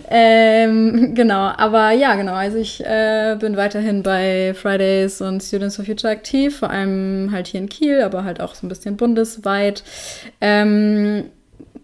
Ähm, 0.10 1.16
genau, 1.16 1.50
aber 1.56 1.92
ja, 1.92 2.16
genau. 2.16 2.34
Also 2.34 2.58
ich 2.58 2.86
äh, 2.86 3.38
bin 3.40 3.56
weiterhin 3.56 4.04
bei 4.04 4.54
Fridays 4.54 5.22
und 5.22 5.42
Students 5.42 5.78
for 5.78 5.86
Future 5.86 6.12
aktiv, 6.12 6.58
vor 6.58 6.72
allem 6.72 7.30
halt 7.32 7.48
hier 7.48 7.62
in 7.62 7.70
Kiel, 7.70 8.02
aber 8.02 8.26
halt 8.26 8.42
auch 8.42 8.54
so 8.54 8.66
ein 8.66 8.70
bisschen 8.70 8.98
bundesweit. 8.98 9.82
Ähm, 10.42 11.30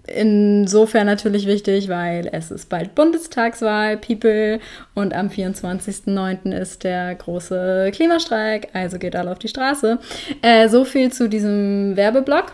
insofern 0.05 1.05
natürlich 1.05 1.47
wichtig, 1.47 1.87
weil 1.87 2.27
es 2.29 2.51
ist 2.51 2.67
bald 2.67 2.93
Bundestagswahl, 2.93 3.95
People, 3.95 4.59
und 4.93 5.13
am 5.13 5.29
24.09. 5.29 6.51
ist 6.51 6.83
der 6.83 7.15
große 7.15 7.91
Klimastreik, 7.93 8.67
also 8.73 8.99
geht 8.99 9.15
alle 9.15 9.31
auf 9.31 9.39
die 9.39 9.47
Straße. 9.47 9.97
Äh, 10.41 10.67
so 10.67 10.83
viel 10.83 11.09
zu 11.09 11.29
diesem 11.29 11.95
Werbeblock. 11.95 12.51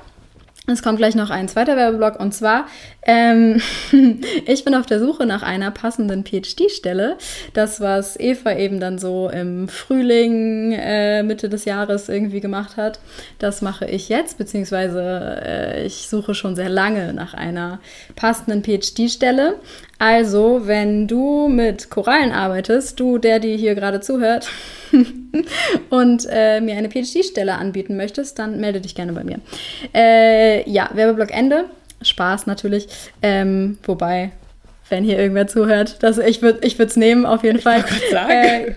Es 0.69 0.83
kommt 0.83 0.97
gleich 0.97 1.15
noch 1.15 1.29
ein 1.29 1.47
zweiter 1.47 1.77
Werbeblock 1.77 2.19
und 2.19 2.33
zwar, 2.33 2.65
ähm, 3.03 3.61
ich 4.45 4.65
bin 4.65 4.75
auf 4.75 4.85
der 4.85 4.99
Suche 4.99 5.25
nach 5.25 5.41
einer 5.41 5.71
passenden 5.71 6.25
PhD-Stelle. 6.25 7.17
Das, 7.53 7.79
was 7.79 8.19
Eva 8.19 8.51
eben 8.51 8.81
dann 8.81 8.99
so 8.99 9.29
im 9.29 9.69
Frühling, 9.69 10.73
äh, 10.73 11.23
Mitte 11.23 11.47
des 11.47 11.63
Jahres 11.63 12.09
irgendwie 12.09 12.41
gemacht 12.41 12.75
hat, 12.75 12.99
das 13.39 13.61
mache 13.61 13.85
ich 13.85 14.09
jetzt, 14.09 14.37
beziehungsweise 14.37 15.41
äh, 15.41 15.85
ich 15.85 16.09
suche 16.09 16.35
schon 16.35 16.57
sehr 16.57 16.67
lange 16.67 17.13
nach 17.13 17.33
einer 17.33 17.79
passenden 18.17 18.61
PhD-Stelle. 18.61 19.55
Also, 19.99 20.67
wenn 20.67 21.07
du 21.07 21.47
mit 21.47 21.89
Korallen 21.89 22.31
arbeitest, 22.31 22.99
du, 22.99 23.17
der 23.17 23.39
dir 23.39 23.55
hier 23.55 23.73
gerade 23.73 23.99
zuhört 23.99 24.49
und 25.89 26.27
äh, 26.29 26.61
mir 26.61 26.75
eine 26.75 26.89
PhD-Stelle 26.89 27.55
anbieten 27.55 27.97
möchtest, 27.97 28.37
dann 28.37 28.59
melde 28.59 28.79
dich 28.79 28.93
gerne 28.93 29.13
bei 29.13 29.23
mir. 29.23 29.39
Äh, 29.95 30.69
ja, 30.69 30.89
Werbeblock 30.93 31.31
Ende. 31.31 31.65
Spaß 32.01 32.45
natürlich. 32.45 32.87
Ähm, 33.23 33.79
wobei, 33.83 34.31
wenn 34.89 35.03
hier 35.03 35.19
irgendwer 35.19 35.47
zuhört, 35.47 36.01
das, 36.01 36.17
ich 36.17 36.41
würde 36.41 36.59
es 36.61 36.95
nehmen, 36.95 37.25
auf 37.25 37.43
jeden 37.43 37.59
Fall. 37.59 37.83
Äh, 38.29 38.75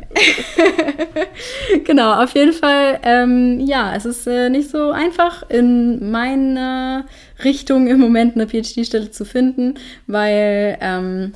genau, 1.85 2.23
auf 2.23 2.35
jeden 2.35 2.53
Fall. 2.53 2.99
Ähm, 3.03 3.61
ja, 3.61 3.95
es 3.95 4.05
ist 4.05 4.27
äh, 4.27 4.49
nicht 4.49 4.71
so 4.71 4.91
einfach 4.91 5.49
in 5.49 6.11
meiner 6.11 7.07
Richtung 7.45 7.87
im 7.87 8.01
Moment 8.01 8.35
eine 8.35 8.49
PhD-Stelle 8.49 9.11
zu 9.11 9.25
finden, 9.25 9.75
weil 10.07 10.79
ähm, 10.81 11.33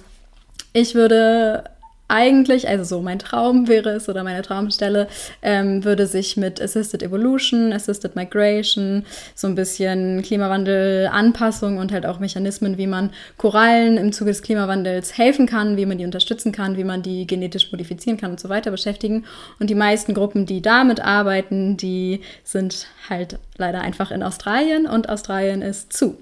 ich 0.72 0.94
würde 0.94 1.64
eigentlich, 2.08 2.68
also 2.68 2.84
so 2.84 3.00
mein 3.00 3.18
Traum 3.18 3.66
wäre 3.66 3.90
es 3.90 4.08
oder 4.08 4.24
meine 4.24 4.42
Traumstelle, 4.42 5.08
ähm, 5.42 5.84
würde 5.84 6.06
sich 6.06 6.36
mit 6.36 6.60
Assisted 6.60 7.02
Evolution, 7.02 7.72
Assisted 7.72 8.14
Migration, 8.14 9.04
so 9.34 9.46
ein 9.46 9.54
bisschen 9.54 10.22
Klimawandel, 10.22 11.08
Anpassung 11.10 11.78
und 11.78 11.92
halt 11.92 12.04
auch 12.04 12.18
Mechanismen, 12.18 12.76
wie 12.76 12.86
man 12.86 13.10
Korallen 13.38 13.96
im 13.96 14.12
Zuge 14.12 14.30
des 14.30 14.42
Klimawandels 14.42 15.16
helfen 15.16 15.46
kann, 15.46 15.78
wie 15.78 15.86
man 15.86 15.96
die 15.96 16.04
unterstützen 16.04 16.52
kann, 16.52 16.76
wie 16.76 16.84
man 16.84 17.02
die 17.02 17.26
genetisch 17.26 17.72
modifizieren 17.72 18.18
kann 18.18 18.32
und 18.32 18.40
so 18.40 18.50
weiter 18.50 18.70
beschäftigen. 18.70 19.24
Und 19.58 19.70
die 19.70 19.74
meisten 19.74 20.12
Gruppen, 20.12 20.44
die 20.44 20.60
damit 20.60 21.00
arbeiten, 21.00 21.76
die 21.78 22.20
sind 22.42 22.86
halt 23.08 23.38
leider 23.56 23.80
einfach 23.80 24.10
in 24.10 24.22
Australien 24.22 24.86
und 24.86 25.08
Australien 25.08 25.62
ist 25.62 25.92
zu. 25.92 26.18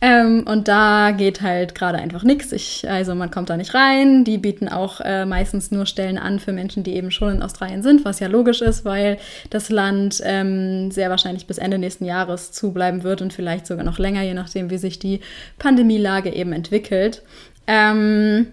Ähm, 0.00 0.44
und 0.46 0.68
da 0.68 1.10
geht 1.10 1.42
halt 1.42 1.74
gerade 1.74 1.98
einfach 1.98 2.22
nichts. 2.22 2.84
Also 2.84 3.14
man 3.14 3.30
kommt 3.30 3.50
da 3.50 3.56
nicht 3.56 3.74
rein. 3.74 4.24
Die 4.24 4.38
bieten 4.38 4.68
auch 4.68 5.00
äh, 5.00 5.17
meistens 5.26 5.70
nur 5.70 5.86
Stellen 5.86 6.18
an 6.18 6.38
für 6.38 6.52
Menschen, 6.52 6.82
die 6.82 6.94
eben 6.94 7.10
schon 7.10 7.36
in 7.36 7.42
Australien 7.42 7.82
sind, 7.82 8.04
was 8.04 8.20
ja 8.20 8.28
logisch 8.28 8.62
ist, 8.62 8.84
weil 8.84 9.18
das 9.50 9.70
Land 9.70 10.20
ähm, 10.24 10.90
sehr 10.90 11.10
wahrscheinlich 11.10 11.46
bis 11.46 11.58
Ende 11.58 11.78
nächsten 11.78 12.04
Jahres 12.04 12.52
zubleiben 12.52 13.02
wird 13.02 13.22
und 13.22 13.32
vielleicht 13.32 13.66
sogar 13.66 13.84
noch 13.84 13.98
länger, 13.98 14.22
je 14.22 14.34
nachdem, 14.34 14.70
wie 14.70 14.78
sich 14.78 14.98
die 14.98 15.20
Pandemielage 15.58 16.32
eben 16.32 16.52
entwickelt. 16.52 17.22
Ähm, 17.66 18.48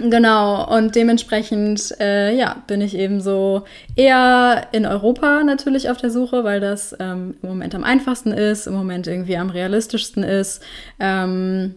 Genau, 0.00 0.76
und 0.76 0.94
dementsprechend, 0.94 1.92
äh, 1.98 2.32
ja, 2.32 2.62
bin 2.68 2.80
ich 2.80 2.96
eben 2.96 3.20
so 3.20 3.64
eher 3.96 4.68
in 4.70 4.86
Europa 4.86 5.42
natürlich 5.42 5.90
auf 5.90 5.96
der 5.96 6.10
Suche, 6.10 6.44
weil 6.44 6.60
das 6.60 6.94
ähm, 7.00 7.34
im 7.42 7.48
Moment 7.48 7.74
am 7.74 7.82
einfachsten 7.82 8.30
ist, 8.30 8.68
im 8.68 8.74
Moment 8.74 9.08
irgendwie 9.08 9.36
am 9.36 9.50
realistischsten 9.50 10.22
ist. 10.22 10.62
Ähm, 11.00 11.74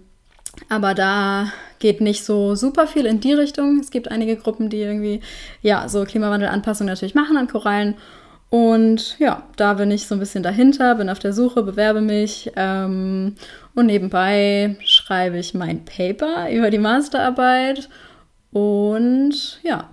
aber 0.69 0.93
da 0.93 1.51
geht 1.79 2.01
nicht 2.01 2.23
so 2.23 2.55
super 2.55 2.87
viel 2.87 3.05
in 3.05 3.19
die 3.19 3.33
Richtung. 3.33 3.79
Es 3.79 3.91
gibt 3.91 4.09
einige 4.11 4.35
Gruppen, 4.37 4.69
die 4.69 4.81
irgendwie, 4.81 5.21
ja, 5.61 5.89
so 5.89 6.03
Klimawandelanpassung 6.05 6.87
natürlich 6.87 7.15
machen 7.15 7.37
an 7.37 7.47
Korallen. 7.47 7.95
Und 8.49 9.17
ja, 9.17 9.43
da 9.55 9.75
bin 9.75 9.91
ich 9.91 10.07
so 10.07 10.15
ein 10.15 10.19
bisschen 10.19 10.43
dahinter, 10.43 10.95
bin 10.95 11.09
auf 11.09 11.19
der 11.19 11.31
Suche, 11.31 11.63
bewerbe 11.63 12.01
mich 12.01 12.51
ähm, 12.57 13.35
und 13.75 13.85
nebenbei 13.85 14.75
schreibe 14.83 15.37
ich 15.37 15.53
mein 15.53 15.85
Paper 15.85 16.51
über 16.51 16.69
die 16.69 16.77
Masterarbeit 16.77 17.87
und 18.51 19.61
ja, 19.63 19.89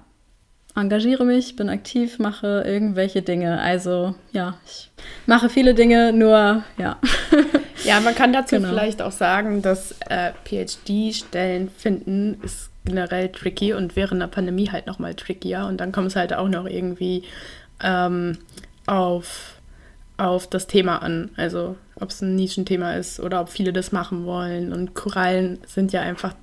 engagiere 0.80 1.24
mich, 1.24 1.56
bin 1.56 1.68
aktiv, 1.68 2.18
mache 2.18 2.62
irgendwelche 2.66 3.22
Dinge. 3.22 3.60
Also 3.60 4.14
ja, 4.32 4.54
ich 4.66 4.90
mache 5.26 5.48
viele 5.48 5.74
Dinge, 5.74 6.12
nur 6.12 6.62
ja. 6.76 6.98
Ja, 7.84 8.00
man 8.00 8.14
kann 8.14 8.32
dazu 8.32 8.56
genau. 8.56 8.68
vielleicht 8.68 9.02
auch 9.02 9.12
sagen, 9.12 9.62
dass 9.62 9.94
äh, 10.08 10.32
PhD-Stellen 10.44 11.70
finden 11.70 12.38
ist 12.42 12.70
generell 12.84 13.28
tricky 13.28 13.72
und 13.72 13.96
während 13.96 14.20
der 14.20 14.26
Pandemie 14.28 14.70
halt 14.70 14.86
nochmal 14.86 15.14
trickier. 15.14 15.66
Und 15.66 15.78
dann 15.78 15.92
kommt 15.92 16.08
es 16.08 16.16
halt 16.16 16.32
auch 16.32 16.48
noch 16.48 16.66
irgendwie 16.66 17.22
ähm, 17.82 18.38
auf, 18.86 19.60
auf 20.16 20.46
das 20.48 20.66
Thema 20.66 21.02
an. 21.02 21.30
Also 21.36 21.76
ob 21.96 22.10
es 22.10 22.20
ein 22.20 22.34
Nischenthema 22.34 22.94
ist 22.94 23.20
oder 23.20 23.40
ob 23.40 23.50
viele 23.50 23.72
das 23.72 23.92
machen 23.92 24.24
wollen. 24.24 24.72
Und 24.72 24.94
Korallen 24.94 25.58
sind 25.66 25.92
ja 25.92 26.00
einfach 26.00 26.34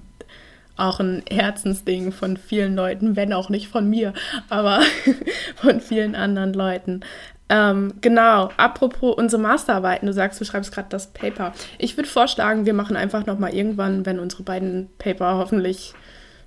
auch 0.78 1.00
ein 1.00 1.24
Herzensding 1.30 2.12
von 2.12 2.38
vielen 2.38 2.76
Leuten, 2.76 3.16
wenn 3.16 3.34
auch 3.34 3.50
nicht 3.50 3.68
von 3.68 3.90
mir, 3.90 4.14
aber 4.50 4.82
von 5.56 5.80
vielen 5.82 6.16
anderen 6.16 6.54
Leuten. 6.54 7.02
Ähm, 7.48 7.94
genau, 8.02 8.50
apropos 8.58 9.16
unsere 9.16 9.42
Masterarbeiten, 9.42 10.08
du 10.08 10.14
sagst, 10.14 10.42
du 10.42 10.46
schreibst 10.46 10.74
gerade 10.74 10.90
das 10.90 11.08
Paper. 11.08 11.54
Ich 11.78 11.96
würde 11.96 12.10
vorschlagen, 12.10 12.66
wir 12.66 12.74
machen 12.74 12.96
einfach 12.96 13.26
nochmal 13.26 13.54
irgendwann, 13.54 14.06
wenn 14.06 14.20
unsere 14.20 14.44
beiden 14.44 14.90
Paper 14.98 15.38
hoffentlich 15.38 15.94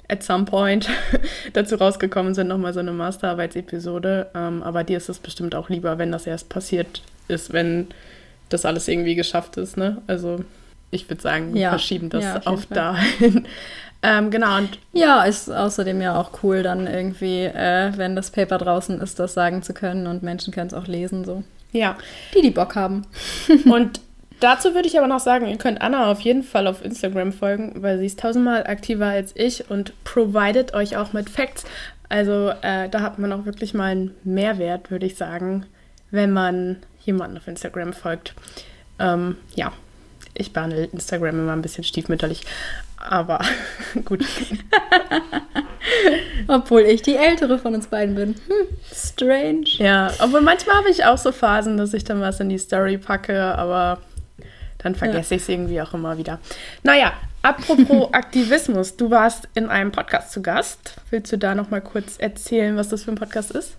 at 0.09 0.23
some 0.23 0.45
point 0.45 0.89
dazu 1.53 1.77
rausgekommen 1.77 2.35
sind, 2.35 2.49
nochmal 2.49 2.75
so 2.75 2.81
eine 2.81 2.93
Masterarbeitsepisode. 2.93 4.31
Ähm, 4.35 4.63
aber 4.63 4.83
dir 4.83 4.97
ist 4.97 5.09
es 5.09 5.19
bestimmt 5.21 5.55
auch 5.55 5.69
lieber, 5.69 5.99
wenn 5.99 6.11
das 6.11 6.27
erst 6.27 6.49
passiert 6.49 7.03
ist, 7.29 7.53
wenn 7.53 7.89
das 8.49 8.65
alles 8.65 8.89
irgendwie 8.89 9.15
geschafft 9.15 9.57
ist. 9.57 9.77
Ne? 9.77 10.03
Also 10.07 10.41
ich 10.91 11.09
würde 11.09 11.23
sagen, 11.23 11.55
wir 11.55 11.61
ja. 11.61 11.71
verschieben 11.71 12.09
das 12.11 12.25
ja, 12.25 12.37
auf, 12.39 12.47
auf 12.47 12.67
dahin. 12.67 13.47
Ähm, 14.03 14.31
genau. 14.31 14.57
Und 14.59 14.79
ja, 14.93 15.25
ist 15.25 15.51
außerdem 15.51 16.01
ja 16.01 16.21
auch 16.21 16.43
cool, 16.43 16.63
dann 16.63 16.87
irgendwie, 16.87 17.45
äh, 17.45 17.93
wenn 17.97 18.15
das 18.15 18.31
Paper 18.31 18.59
draußen 18.59 19.01
ist, 19.01 19.19
das 19.19 19.35
sagen 19.35 19.63
zu 19.63 19.75
können 19.75 20.07
und 20.07 20.23
Menschen 20.23 20.53
können 20.53 20.69
es 20.69 20.75
auch 20.75 20.87
lesen, 20.87 21.25
so. 21.25 21.43
Ja. 21.73 21.97
Die, 22.35 22.43
die 22.43 22.51
Bock 22.51 22.77
haben. 22.77 23.07
und 23.71 24.01
dazu 24.41 24.75
würde 24.75 24.89
ich 24.89 24.99
aber 24.99 25.09
noch 25.09 25.21
sagen, 25.21 25.47
ihr 25.47 25.59
könnt 25.59 25.83
Anna 25.83 26.11
auf 26.11 26.21
jeden 26.21 26.45
Fall 26.45 26.67
auf 26.67 26.85
Instagram 26.85 27.33
folgen, 27.33 27.83
weil 27.83 27.99
sie 27.99 28.07
ist 28.07 28.21
tausendmal 28.21 28.67
aktiver 28.67 29.07
als 29.07 29.33
ich 29.35 29.69
und 29.71 29.93
provided 30.05 30.75
euch 30.75 30.97
auch 30.97 31.13
mit 31.13 31.29
Facts. 31.29 31.65
Also 32.09 32.51
äh, 32.63 32.89
da 32.89 33.01
hat 33.01 33.19
man 33.19 33.33
auch 33.33 33.45
wirklich 33.45 33.75
mal 33.75 33.91
einen 33.91 34.15
Mehrwert, 34.25 34.91
würde 34.91 35.07
ich 35.07 35.17
sagen, 35.17 35.67
wenn 36.11 36.33
man 36.33 36.77
jemanden 37.05 37.37
auf 37.37 37.49
Instagram 37.49 37.93
folgt. 37.93 38.35
Ähm, 38.99 39.37
ja, 39.55 39.73
ich 40.35 40.53
behandle 40.53 40.85
Instagram 40.85 41.41
immer 41.41 41.53
ein 41.53 41.63
bisschen 41.63 41.85
stiefmütterlich. 41.85 42.45
Aber 42.99 43.41
gut. 44.05 44.25
Obwohl 46.49 46.83
ich 46.83 47.03
die 47.03 47.17
ältere 47.17 47.59
von 47.59 47.75
uns 47.75 47.87
beiden 47.87 48.15
bin. 48.15 48.35
Hm, 48.35 48.67
strange. 48.93 49.65
Ja, 49.79 50.11
obwohl 50.21 50.41
manchmal 50.41 50.77
habe 50.77 50.91
ich 50.91 51.05
auch 51.05 51.19
so 51.19 51.33
Phasen, 51.33 51.77
dass 51.77 51.95
ich 51.95 52.05
dann 52.05 52.21
was 52.21 52.41
in 52.41 52.49
die 52.49 52.59
Story 52.59 52.99
packe, 52.99 53.41
aber 53.57 54.01
dann 54.79 54.95
vergesse 54.95 55.35
ja. 55.35 55.37
ich 55.37 55.43
es 55.43 55.49
irgendwie 55.49 55.81
auch 55.81 55.93
immer 55.95 56.17
wieder. 56.19 56.39
Naja, 56.83 57.13
apropos 57.43 58.09
Aktivismus, 58.13 58.97
du 58.97 59.11
warst 59.11 59.49
in 59.55 59.69
einem 59.69 59.93
Podcast 59.93 60.33
zu 60.33 60.43
Gast. 60.43 60.95
Willst 61.11 61.33
du 61.33 61.39
da 61.39 61.55
noch 61.55 61.71
mal 61.71 61.81
kurz 61.81 62.17
erzählen, 62.19 62.77
was 62.77 62.89
das 62.89 63.05
für 63.05 63.13
ein 63.13 63.19
Podcast 63.19 63.51
ist? 63.51 63.77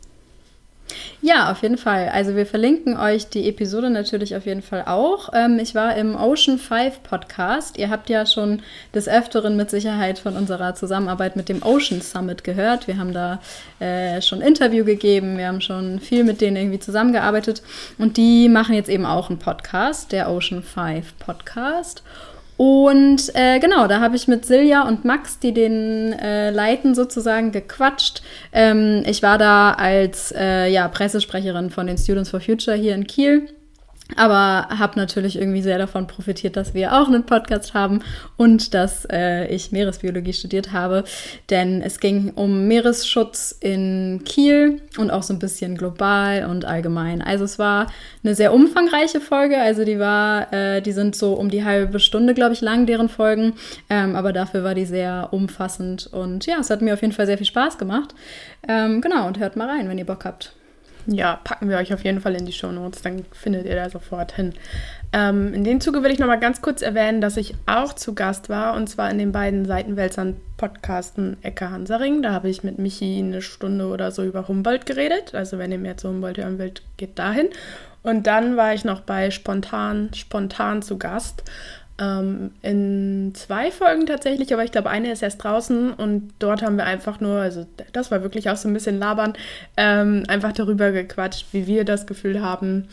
Ja, 1.22 1.52
auf 1.52 1.62
jeden 1.62 1.78
Fall. 1.78 2.10
Also 2.10 2.36
wir 2.36 2.46
verlinken 2.46 2.98
euch 2.98 3.28
die 3.30 3.48
Episode 3.50 3.90
natürlich 3.90 4.36
auf 4.36 4.46
jeden 4.46 4.62
Fall 4.62 4.84
auch. 4.86 5.30
Ähm, 5.34 5.60
ich 5.60 5.76
war 5.76 5.96
im 5.96 6.16
Ocean 6.16 6.58
5 6.58 7.04
Podcast. 7.04 7.78
Ihr 7.78 7.90
habt 7.90 8.10
ja 8.10 8.26
schon 8.26 8.62
des 8.96 9.08
Öfteren 9.08 9.56
mit 9.56 9.70
Sicherheit 9.70 10.20
von 10.20 10.36
unserer 10.36 10.76
Zusammenarbeit 10.76 11.36
mit 11.36 11.50
dem 11.50 11.62
Ocean 11.62 12.02
Summit 12.02 12.44
gehört. 12.44 12.88
Wir 12.88 12.98
haben 12.98 13.14
da 13.14 13.40
äh, 13.80 14.22
schon 14.22 14.42
Interview 14.42 14.86
gegeben, 14.86 15.38
wir 15.38 15.48
haben 15.48 15.62
schon 15.62 16.00
viel 16.00 16.24
mit 16.24 16.42
denen 16.42 16.56
irgendwie 16.56 16.80
zusammengearbeitet 16.80 17.62
und 17.98 18.18
die 18.18 18.50
machen 18.50 18.76
jetzt 18.76 18.90
eben 18.90 19.06
auch 19.06 19.30
einen 19.30 19.40
Podcast, 19.40 20.12
der 20.12 20.30
Ocean 20.32 20.64
5 20.64 21.18
Podcast. 21.20 22.04
Und 22.60 23.34
äh, 23.36 23.58
genau, 23.60 23.88
da 23.88 24.02
habe 24.02 24.18
ich 24.18 24.28
mit 24.28 24.46
Silja 24.46 24.86
und 24.86 25.06
Max, 25.06 25.40
die 25.40 25.54
den 25.54 26.12
äh, 26.12 26.52
leiten, 26.52 26.94
sozusagen 26.94 27.54
gequatscht. 27.54 28.22
Ähm, 28.52 29.02
ich 29.06 29.24
war 29.24 29.38
da 29.38 29.72
als 29.72 30.34
äh, 30.38 30.68
ja, 30.68 30.90
Pressesprecherin 30.90 31.70
von 31.70 31.88
den 31.88 31.98
Students 31.98 32.32
for 32.32 32.42
Future 32.42 32.76
hier 32.76 32.96
in 32.96 33.08
Kiel 33.08 33.48
aber 34.16 34.68
habe 34.78 35.00
natürlich 35.00 35.38
irgendwie 35.38 35.62
sehr 35.62 35.78
davon 35.78 36.08
profitiert, 36.08 36.58
dass 36.58 36.74
wir 36.74 36.94
auch 36.94 37.08
einen 37.08 37.26
Podcast 37.26 37.74
haben 37.74 38.02
und 38.38 38.74
dass 38.74 39.06
äh, 39.12 39.48
ich 39.48 39.72
Meeresbiologie 39.72 40.34
studiert 40.34 40.72
habe. 40.72 41.04
Denn 41.50 41.82
es 41.82 42.00
ging 42.00 42.32
um 42.36 42.68
Meeresschutz 42.68 43.56
in 43.60 44.22
Kiel 44.26 44.82
und 44.98 45.12
auch 45.12 45.24
so 45.24 45.34
ein 45.34 45.40
bisschen 45.40 45.78
global 45.78 46.46
und 46.46 46.66
allgemein. 46.66 47.22
Also 47.22 47.44
es 47.44 47.60
war 47.60 47.88
eine 48.24 48.36
sehr 48.36 48.54
umfangreiche 48.54 49.22
Folge. 49.22 49.60
Also 49.60 49.86
die 49.86 50.00
war, 50.00 50.52
äh, 50.52 50.82
die 50.82 50.92
sind 50.92 51.16
so 51.16 51.34
um 51.34 51.50
die 51.50 51.64
halbe 51.64 52.00
Stunde, 52.00 52.34
glaube 52.34 52.54
ich, 52.54 52.62
lang, 52.62 52.88
deren 52.88 53.10
Folgen. 53.10 53.54
Ähm, 53.90 54.16
aber 54.16 54.34
dafür 54.34 54.64
war 54.64 54.76
die 54.76 54.86
sehr 54.86 55.30
umfassend. 55.32 56.08
Und 56.12 56.46
ja, 56.46 56.58
es 56.60 56.70
hat 56.70 56.82
mir 56.82 56.94
auf 56.94 57.02
jeden 57.02 57.14
Fall 57.14 57.28
sehr 57.28 57.38
viel 57.38 57.48
Spaß 57.48 57.78
gemacht. 57.78 58.16
Ähm, 58.68 59.02
genau, 59.02 59.28
und 59.28 59.40
hört 59.40 59.56
mal 59.56 59.70
rein, 59.70 59.88
wenn 59.88 59.98
ihr 59.98 60.06
Bock 60.06 60.26
habt. 60.26 60.54
Ja, 61.12 61.40
packen 61.44 61.70
wir 61.70 61.78
euch 61.78 61.92
auf 61.94 62.04
jeden 62.04 62.22
Fall 62.22 62.36
in 62.36 62.46
die 62.46 62.52
Show 62.52 62.72
Notes, 62.72 63.02
dann 63.02 63.26
findet 63.32 63.66
ihr 63.66 63.76
da 63.76 63.90
sofort 63.90 64.34
hin. 64.34 64.54
Ähm, 65.12 65.56
in 65.56 65.64
dem 65.64 65.82
Zuge 65.82 66.04
will 66.04 66.12
ich 66.12 66.20
nochmal 66.20 66.40
ganz 66.40 66.62
kurz 66.62 66.84
erwähnen, 66.84 67.20
dass 67.20 67.36
ich 67.36 67.56
auch 67.66 67.94
zu 67.94 68.14
Gast 68.14 68.48
war 68.48 68.76
und 68.76 68.88
zwar 68.88 69.10
in 69.10 69.18
den 69.18 69.32
beiden 69.32 69.66
Seitenwälzern 69.66 70.38
Podcasten 70.58 71.38
Ecke 71.42 71.72
Hansaring. 71.72 72.22
Da 72.22 72.32
habe 72.32 72.50
ich 72.50 72.64
mit 72.64 72.78
Michi 72.78 73.18
eine 73.18 73.42
Stunde 73.42 73.88
oder 73.88 74.12
so 74.12 74.24
über 74.24 74.48
Humboldt 74.48 74.86
geredet. 74.86 75.34
Also 75.34 75.58
wenn 75.58 75.72
ihr 75.72 75.80
mehr 75.80 75.98
zu 75.98 76.10
Humboldt 76.10 76.38
hören 76.38 76.60
wollt, 76.60 76.84
geht 76.98 77.18
dahin. 77.18 77.50
Und 78.04 78.28
dann 78.28 78.56
war 78.56 78.74
ich 78.74 78.86
noch 78.86 79.02
bei 79.02 79.32
Spontan, 79.32 80.12
Spontan 80.14 80.84
zu 80.84 81.00
Gast. 81.00 81.44
Ähm, 82.00 82.52
in 82.62 83.34
zwei 83.36 83.72
Folgen 83.72 84.06
tatsächlich, 84.06 84.54
aber 84.54 84.64
ich 84.64 84.72
glaube, 84.72 84.90
eine 84.90 85.12
ist 85.12 85.22
erst 85.22 85.44
draußen 85.44 85.92
und 85.92 86.34
dort 86.40 86.62
haben 86.62 86.78
wir 86.78 86.86
einfach 86.86 87.20
nur, 87.20 87.40
also 87.40 87.66
das 87.92 88.10
war 88.10 88.24
wirklich 88.24 88.50
auch 88.50 88.56
so 88.56 88.70
ein 88.70 88.74
bisschen 88.74 89.00
labern, 89.00 89.34
ähm, 89.76 90.24
einfach 90.30 90.54
darüber 90.54 90.92
gequatscht, 90.92 91.48
wie 91.52 91.68
wir 91.68 91.84
das 91.84 92.08
Gefühl 92.08 92.42
haben, 92.42 92.88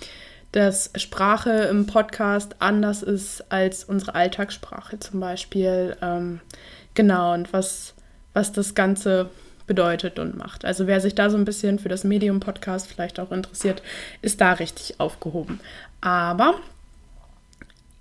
dass 0.51 0.91
Sprache 0.97 1.51
im 1.51 1.87
Podcast 1.87 2.57
anders 2.59 3.03
ist 3.03 3.45
als 3.53 3.85
unsere 3.85 4.15
Alltagssprache 4.15 4.99
zum 4.99 5.21
Beispiel. 5.21 5.97
Ähm, 6.03 6.41
genau, 6.95 7.35
und 7.35 7.53
was, 7.53 7.95
was 8.33 8.53
das 8.53 8.75
Ganze 8.75 9.31
bedeutet 9.67 10.19
und 10.19 10.37
macht. 10.37 10.65
Also 10.65 10.87
wer 10.87 11.01
sich 11.01 11.15
da 11.15 11.31
so 11.31 11.37
ein 11.37 11.45
bisschen 11.45 11.79
für 11.79 11.89
das 11.89 12.05
Medium-Podcast 12.05 12.89
vielleicht 12.89 13.21
auch 13.21 13.31
interessiert, 13.33 13.83
ist 14.23 14.41
da 14.41 14.53
richtig 14.55 14.99
aufgehoben. 14.99 15.61
Aber 16.01 16.55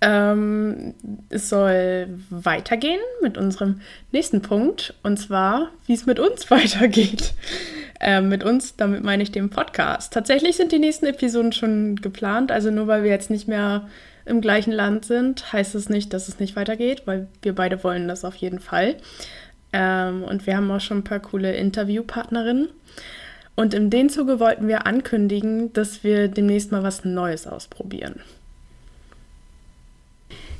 ähm, 0.06 0.94
es 1.30 1.48
soll 1.48 2.08
weitergehen 2.30 3.00
mit 3.22 3.36
unserem 3.36 3.80
nächsten 4.12 4.40
Punkt 4.40 4.94
und 5.02 5.16
zwar, 5.16 5.70
wie 5.86 5.94
es 5.94 6.06
mit 6.06 6.20
uns 6.20 6.48
weitergeht. 6.50 7.34
Ähm, 7.98 8.28
mit 8.28 8.44
uns, 8.44 8.76
damit 8.76 9.02
meine 9.02 9.22
ich 9.22 9.32
den 9.32 9.50
Podcast. 9.50 10.12
Tatsächlich 10.12 10.56
sind 10.56 10.70
die 10.70 10.78
nächsten 10.78 11.06
Episoden 11.06 11.52
schon 11.52 11.96
geplant, 11.96 12.52
also 12.52 12.70
nur 12.70 12.86
weil 12.86 13.02
wir 13.02 13.10
jetzt 13.10 13.30
nicht 13.30 13.48
mehr 13.48 13.88
im 14.26 14.40
gleichen 14.40 14.72
Land 14.72 15.04
sind, 15.06 15.52
heißt 15.52 15.74
es 15.74 15.88
nicht, 15.88 16.12
dass 16.12 16.28
es 16.28 16.38
nicht 16.38 16.54
weitergeht, 16.54 17.02
weil 17.06 17.26
wir 17.42 17.54
beide 17.54 17.82
wollen 17.82 18.06
das 18.06 18.24
auf 18.24 18.36
jeden 18.36 18.60
Fall. 18.60 18.96
Ähm, 19.72 20.22
und 20.22 20.46
wir 20.46 20.56
haben 20.56 20.70
auch 20.70 20.80
schon 20.80 20.98
ein 20.98 21.04
paar 21.04 21.20
coole 21.20 21.56
Interviewpartnerinnen. 21.56 22.68
Und 23.56 23.74
in 23.74 23.90
dem 23.90 24.08
Zuge 24.08 24.38
wollten 24.38 24.68
wir 24.68 24.86
ankündigen, 24.86 25.72
dass 25.72 26.04
wir 26.04 26.28
demnächst 26.28 26.70
mal 26.70 26.82
was 26.82 27.04
Neues 27.04 27.46
ausprobieren. 27.46 28.20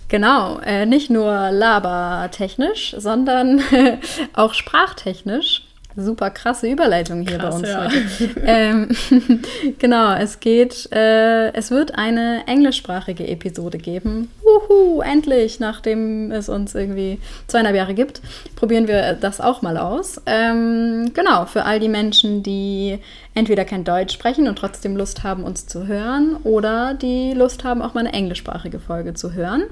Genau, 0.08 0.58
äh, 0.60 0.86
nicht 0.86 1.10
nur 1.10 1.50
labertechnisch, 1.50 2.95
sondern 2.99 3.60
auch 4.34 4.54
sprachtechnisch. 4.54 5.62
Super 5.99 6.28
krasse 6.28 6.69
Überleitung 6.69 7.26
hier 7.26 7.38
Krass, 7.38 7.54
bei 7.54 7.58
uns 7.60 7.69
ja. 7.69 7.84
heute. 7.86 8.40
ähm, 8.45 8.88
genau, 9.78 10.14
es 10.14 10.40
geht, 10.40 10.92
äh, 10.92 11.50
es 11.54 11.71
wird 11.71 11.97
eine 11.97 12.42
englischsprachige 12.47 13.26
Episode 13.26 13.78
geben. 13.78 14.30
Wuhu, 14.42 15.00
endlich, 15.00 15.58
nachdem 15.58 16.32
es 16.32 16.50
uns 16.50 16.75
irgendwie 16.75 17.19
zweieinhalb 17.47 17.76
Jahre 17.76 17.95
gibt, 17.95 18.21
probieren 18.56 18.88
wir 18.88 19.14
das 19.14 19.40
auch 19.40 19.62
mal 19.62 19.78
aus. 19.78 20.21
Ähm, 20.26 21.12
genau, 21.14 21.47
für 21.47 21.64
all 21.64 21.80
die 21.80 21.88
Menschen, 21.88 22.42
die 22.42 22.99
entweder 23.36 23.66
kein 23.66 23.84
Deutsch 23.84 24.14
sprechen 24.14 24.49
und 24.49 24.56
trotzdem 24.56 24.96
Lust 24.96 25.22
haben, 25.22 25.44
uns 25.44 25.66
zu 25.66 25.86
hören, 25.86 26.36
oder 26.42 26.94
die 26.94 27.34
Lust 27.34 27.64
haben, 27.64 27.82
auch 27.82 27.92
mal 27.92 28.00
eine 28.00 28.14
englischsprachige 28.14 28.80
Folge 28.80 29.12
zu 29.12 29.34
hören. 29.34 29.64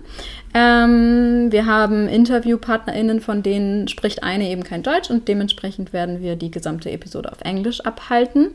Ähm, 0.53 1.50
wir 1.50 1.64
haben 1.64 2.07
InterviewpartnerInnen, 2.07 3.22
von 3.22 3.42
denen 3.42 3.88
spricht 3.88 4.22
eine 4.22 4.50
eben 4.50 4.64
kein 4.64 4.83
Deutsch 4.83 5.09
und 5.11 5.29
dementsprechend 5.29 5.94
werden 5.94 6.20
wir 6.20 6.37
die 6.37 6.50
gesamte 6.50 6.90
Episode 6.90 7.33
auf 7.33 7.40
Englisch 7.40 7.81
abhalten. 7.81 8.50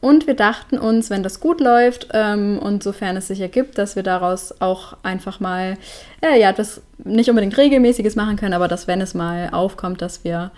Und 0.00 0.26
wir 0.26 0.34
dachten 0.34 0.78
uns, 0.78 1.10
wenn 1.10 1.22
das 1.22 1.40
gut 1.40 1.60
läuft 1.60 2.08
ähm, 2.14 2.58
und 2.58 2.82
sofern 2.82 3.18
es 3.18 3.28
sich 3.28 3.42
ergibt, 3.42 3.76
dass 3.76 3.96
wir 3.96 4.02
daraus 4.02 4.62
auch 4.62 4.96
einfach 5.02 5.40
mal, 5.40 5.76
äh, 6.22 6.40
ja, 6.40 6.54
das 6.54 6.80
nicht 7.04 7.28
unbedingt 7.28 7.58
regelmäßiges 7.58 8.16
machen 8.16 8.36
können, 8.36 8.54
aber 8.54 8.68
dass, 8.68 8.86
wenn 8.86 9.02
es 9.02 9.12
mal 9.12 9.50
aufkommt, 9.52 10.00
dass 10.00 10.24
wir 10.24 10.52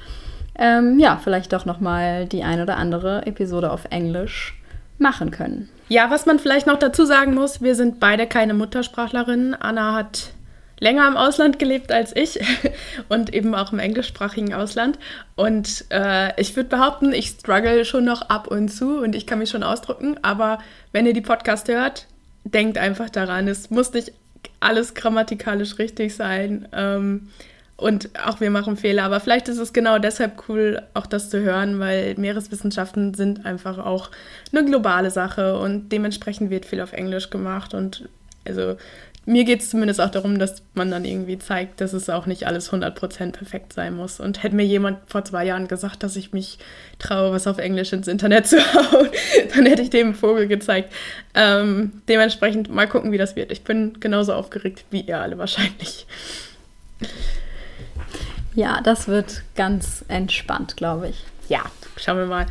ähm, 0.59 0.99
ja, 0.99 1.21
vielleicht 1.23 1.53
doch 1.53 1.65
nochmal 1.65 2.27
die 2.27 2.43
ein 2.43 2.61
oder 2.61 2.77
andere 2.77 3.27
Episode 3.27 3.71
auf 3.71 3.87
Englisch 3.91 4.55
machen 4.99 5.31
können. 5.31 5.69
Ja, 5.89 6.11
was 6.11 6.27
man 6.27 6.39
vielleicht 6.39 6.67
noch 6.67 6.79
dazu 6.79 7.05
sagen 7.05 7.35
muss, 7.35 7.63
wir 7.63 7.75
sind 7.75 8.01
beide 8.01 8.27
keine 8.27 8.55
Muttersprachlerinnen. 8.55 9.55
Anna 9.55 9.95
hat 9.95 10.31
länger 10.79 11.07
im 11.07 11.17
Ausland 11.17 11.59
gelebt 11.59 11.93
als 11.93 12.15
ich 12.15 12.39
und 13.09 13.33
eben 13.35 13.55
auch 13.55 13.73
im 13.73 13.79
englischsprachigen 13.79 14.55
Ausland. 14.55 14.99
Und 15.35 15.85
äh, 15.91 16.39
ich 16.41 16.57
würde 16.57 16.69
behaupten, 16.69 17.13
ich 17.13 17.29
struggle 17.29 17.85
schon 17.85 18.05
noch 18.05 18.23
ab 18.23 18.49
und 18.49 18.69
zu 18.69 18.99
und 18.99 19.15
ich 19.15 19.27
kann 19.27 19.39
mich 19.39 19.51
schon 19.51 19.63
ausdrücken. 19.63 20.17
Aber 20.23 20.59
wenn 20.93 21.07
ihr 21.07 21.15
die 21.15 21.21
Podcast 21.21 21.69
hört, 21.69 22.07
denkt 22.45 22.79
einfach 22.79 23.11
daran, 23.11 23.49
es 23.49 23.71
muss 23.71 23.93
nicht 23.93 24.13
alles 24.61 24.95
grammatikalisch 24.95 25.79
richtig 25.79 26.15
sein. 26.15 26.69
Ähm, 26.73 27.29
und 27.77 28.09
auch 28.25 28.41
wir 28.41 28.51
machen 28.51 28.77
Fehler, 28.77 29.05
aber 29.05 29.21
vielleicht 29.21 29.49
ist 29.49 29.59
es 29.59 29.75
genau 29.75 29.99
deshalb 29.99 30.49
cool, 30.49 30.83
auch 30.95 31.05
das 31.05 31.29
zu 31.29 31.41
hören, 31.41 31.79
weil 31.79 32.15
Meereswissenschaften 32.17 33.13
sind 33.13 33.45
einfach 33.45 33.77
auch 33.79 34.11
eine 34.51 34.65
globale 34.65 35.11
Sache 35.11 35.59
und 35.59 35.91
dementsprechend 35.91 36.49
wird 36.49 36.65
viel 36.65 36.81
auf 36.81 36.95
Englisch 36.95 37.29
gemacht. 37.29 37.75
Und 37.75 38.09
also 38.47 38.77
mir 39.27 39.45
geht 39.45 39.61
es 39.61 39.69
zumindest 39.69 40.01
auch 40.01 40.11
darum, 40.11 40.39
dass 40.39 40.63
man 40.73 40.91
dann 40.91 41.05
irgendwie 41.05 41.39
zeigt, 41.39 41.83
dass 41.83 41.93
es 41.93 42.09
auch 42.09 42.25
nicht 42.25 42.47
alles 42.47 42.73
100% 42.73 43.33
perfekt 43.33 43.75
sein 43.75 43.95
muss. 43.95 44.21
Und 44.21 44.43
hätte 44.43 44.57
mir 44.57 44.65
jemand 44.65 44.99
vor 45.07 45.27
zwei 45.27 45.45
Jahren 45.45 45.69
gesagt, 45.69 46.03
dass 46.03 46.17
ich 46.17 46.33
mich 46.33 46.59
traue, 46.99 47.33
was 47.33 47.47
auf 47.47 47.59
Englisch 47.59 47.93
ins 47.93 48.09
Internet 48.09 48.47
zu 48.47 48.57
hauen, 48.57 49.11
dann 49.55 49.67
hätte 49.67 49.83
ich 49.83 49.91
dem 49.91 50.15
Vogel 50.15 50.47
gezeigt. 50.47 50.95
Ähm, 51.35 52.01
dementsprechend 52.09 52.71
mal 52.71 52.89
gucken, 52.89 53.13
wie 53.13 53.19
das 53.19 53.37
wird. 53.37 53.53
Ich 53.53 53.65
bin 53.65 54.01
genauso 54.01 54.33
aufgeregt 54.33 54.87
wie 54.91 55.03
ihr 55.03 55.21
alle 55.21 55.37
wahrscheinlich. 55.37 56.07
Ja, 58.57 58.81
das 58.83 59.07
wird 59.07 59.43
ganz 59.55 60.05
entspannt, 60.09 60.77
glaube 60.77 61.11
ich. 61.11 61.25
Ja, 61.49 61.61
schauen 61.97 62.17
wir 62.17 62.27
mal. 62.27 62.47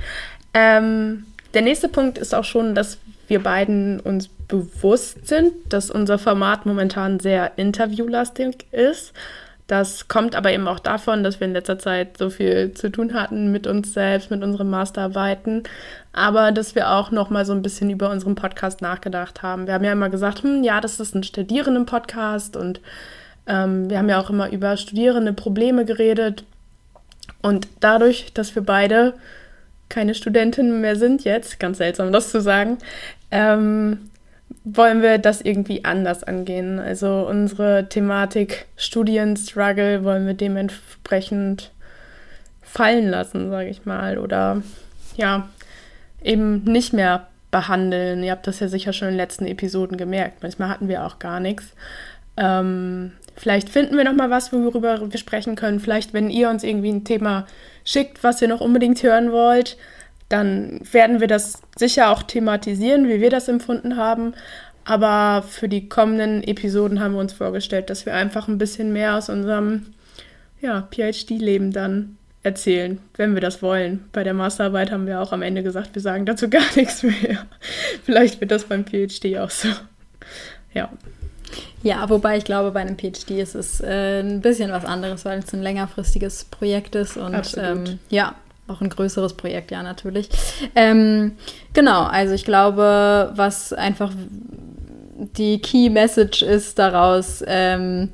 Ähm, 0.53 1.25
der 1.55 1.63
nächste 1.63 1.89
Punkt 1.89 2.19
ist 2.19 2.35
auch 2.35 2.43
schon, 2.43 2.75
dass 2.75 2.99
wir 3.27 3.41
beiden 3.41 3.99
uns 3.99 4.27
bewusst 4.27 5.27
sind, 5.27 5.51
dass 5.67 5.89
unser 5.89 6.19
Format 6.19 6.67
momentan 6.67 7.19
sehr 7.19 7.57
interviewlastig 7.57 8.67
ist. 8.71 9.13
Das 9.65 10.07
kommt 10.07 10.35
aber 10.35 10.51
eben 10.51 10.67
auch 10.67 10.77
davon, 10.77 11.23
dass 11.23 11.39
wir 11.39 11.47
in 11.47 11.53
letzter 11.53 11.79
Zeit 11.79 12.19
so 12.19 12.29
viel 12.29 12.75
zu 12.75 12.91
tun 12.91 13.15
hatten 13.15 13.51
mit 13.51 13.65
uns 13.65 13.95
selbst, 13.95 14.29
mit 14.29 14.43
unseren 14.43 14.69
Masterarbeiten, 14.69 15.63
aber 16.13 16.51
dass 16.51 16.75
wir 16.75 16.91
auch 16.91 17.09
noch 17.09 17.31
mal 17.31 17.47
so 17.47 17.53
ein 17.53 17.63
bisschen 17.63 17.89
über 17.89 18.11
unseren 18.11 18.35
Podcast 18.35 18.81
nachgedacht 18.81 19.41
haben. 19.41 19.65
Wir 19.65 19.73
haben 19.73 19.83
ja 19.83 19.93
immer 19.93 20.09
gesagt, 20.09 20.43
hm, 20.43 20.63
ja, 20.63 20.81
das 20.81 20.99
ist 20.99 21.15
ein 21.15 21.23
Studierenden-Podcast 21.23 22.55
und 22.55 22.79
ähm, 23.47 23.89
wir 23.89 23.97
haben 23.97 24.10
ja 24.10 24.19
auch 24.19 24.29
immer 24.29 24.51
über 24.51 24.77
studierende 24.77 25.34
Probleme 25.34 25.86
geredet. 25.86 26.43
Und 27.41 27.67
dadurch, 27.79 28.34
dass 28.34 28.55
wir 28.55 28.63
beide 28.63 29.13
keine 29.89 30.15
Studentinnen 30.15 30.81
mehr 30.81 30.95
sind 30.95 31.23
jetzt, 31.23 31.60
ganz 31.60 31.77
seltsam 31.77 32.12
das 32.12 32.31
zu 32.31 32.41
sagen, 32.41 32.79
ähm, 33.31 34.10
wollen 34.63 35.01
wir 35.01 35.17
das 35.19 35.41
irgendwie 35.41 35.86
anders 35.86 36.23
angehen. 36.23 36.79
Also 36.79 37.27
unsere 37.29 37.88
Thematik 37.88 38.65
Studienstruggle 38.77 40.03
wollen 40.03 40.25
wir 40.25 40.34
dementsprechend 40.34 41.71
fallen 42.62 43.10
lassen, 43.10 43.49
sage 43.49 43.69
ich 43.69 43.86
mal. 43.86 44.17
Oder 44.17 44.62
ja, 45.17 45.49
eben 46.23 46.63
nicht 46.63 46.93
mehr 46.93 47.27
behandeln. 47.51 48.23
Ihr 48.23 48.31
habt 48.31 48.47
das 48.47 48.60
ja 48.60 48.67
sicher 48.67 48.91
schon 48.91 49.10
in 49.10 49.13
den 49.13 49.19
letzten 49.19 49.45
Episoden 49.45 49.97
gemerkt. 49.97 50.41
Manchmal 50.41 50.69
hatten 50.69 50.88
wir 50.88 51.05
auch 51.05 51.19
gar 51.19 51.39
nichts. 51.39 51.73
Ähm, 52.38 53.13
vielleicht 53.35 53.69
finden 53.69 53.97
wir 53.97 54.03
noch 54.03 54.13
mal 54.15 54.29
was, 54.29 54.51
worüber 54.51 55.11
wir 55.11 55.19
sprechen 55.19 55.55
können. 55.55 55.79
Vielleicht, 55.79 56.13
wenn 56.13 56.29
ihr 56.29 56.49
uns 56.49 56.63
irgendwie 56.63 56.91
ein 56.91 57.03
Thema 57.03 57.45
schickt, 57.83 58.23
was 58.23 58.41
ihr 58.41 58.47
noch 58.47 58.61
unbedingt 58.61 59.01
hören 59.03 59.31
wollt, 59.31 59.77
dann 60.29 60.81
werden 60.91 61.19
wir 61.19 61.27
das 61.27 61.61
sicher 61.75 62.09
auch 62.09 62.23
thematisieren, 62.23 63.07
wie 63.07 63.21
wir 63.21 63.29
das 63.29 63.47
empfunden 63.47 63.97
haben. 63.97 64.33
Aber 64.83 65.43
für 65.47 65.67
die 65.67 65.89
kommenden 65.89 66.43
Episoden 66.43 66.99
haben 66.99 67.13
wir 67.13 67.19
uns 67.19 67.33
vorgestellt, 67.33 67.89
dass 67.89 68.05
wir 68.05 68.13
einfach 68.13 68.47
ein 68.47 68.57
bisschen 68.57 68.93
mehr 68.93 69.15
aus 69.15 69.29
unserem 69.29 69.87
ja, 70.61 70.87
PhD-Leben 70.91 71.71
dann 71.71 72.17
erzählen, 72.43 72.99
wenn 73.17 73.33
wir 73.33 73.41
das 73.41 73.61
wollen. 73.63 74.05
Bei 74.13 74.23
der 74.23 74.35
Masterarbeit 74.35 74.91
haben 74.91 75.07
wir 75.07 75.19
auch 75.19 75.31
am 75.31 75.41
Ende 75.41 75.63
gesagt, 75.63 75.95
wir 75.95 76.01
sagen 76.01 76.25
dazu 76.25 76.49
gar 76.51 76.75
nichts 76.75 77.03
mehr. 77.03 77.45
Vielleicht 78.03 78.39
wird 78.39 78.51
das 78.51 78.65
beim 78.65 78.85
PhD 78.85 79.37
auch 79.37 79.49
so. 79.49 79.69
Ja. 80.73 80.89
Ja, 81.85 82.09
wobei 82.09 82.37
ich 82.37 82.45
glaube, 82.45 82.71
bei 82.71 82.79
einem 82.81 82.97
PhD 82.97 83.29
ist 83.39 83.53
es 83.53 83.79
äh, 83.79 84.19
ein 84.19 84.41
bisschen 84.41 84.71
was 84.71 84.85
anderes, 84.85 85.23
weil 85.23 85.37
es 85.37 85.53
ein 85.53 85.61
längerfristiges 85.61 86.45
Projekt 86.45 86.95
ist 86.95 87.15
und 87.15 87.55
ähm, 87.59 87.99
ja, 88.09 88.33
auch 88.67 88.81
ein 88.81 88.89
größeres 88.89 89.33
Projekt, 89.33 89.69
ja, 89.69 89.83
natürlich. 89.83 90.27
Ähm, 90.73 91.33
genau, 91.73 92.01
also 92.05 92.33
ich 92.33 92.43
glaube, 92.43 93.31
was 93.35 93.71
einfach 93.71 94.11
die 95.37 95.59
Key 95.59 95.91
Message 95.91 96.41
ist 96.41 96.79
daraus, 96.79 97.43
ähm, 97.45 98.09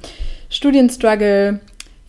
Studienstruggle 0.50 1.62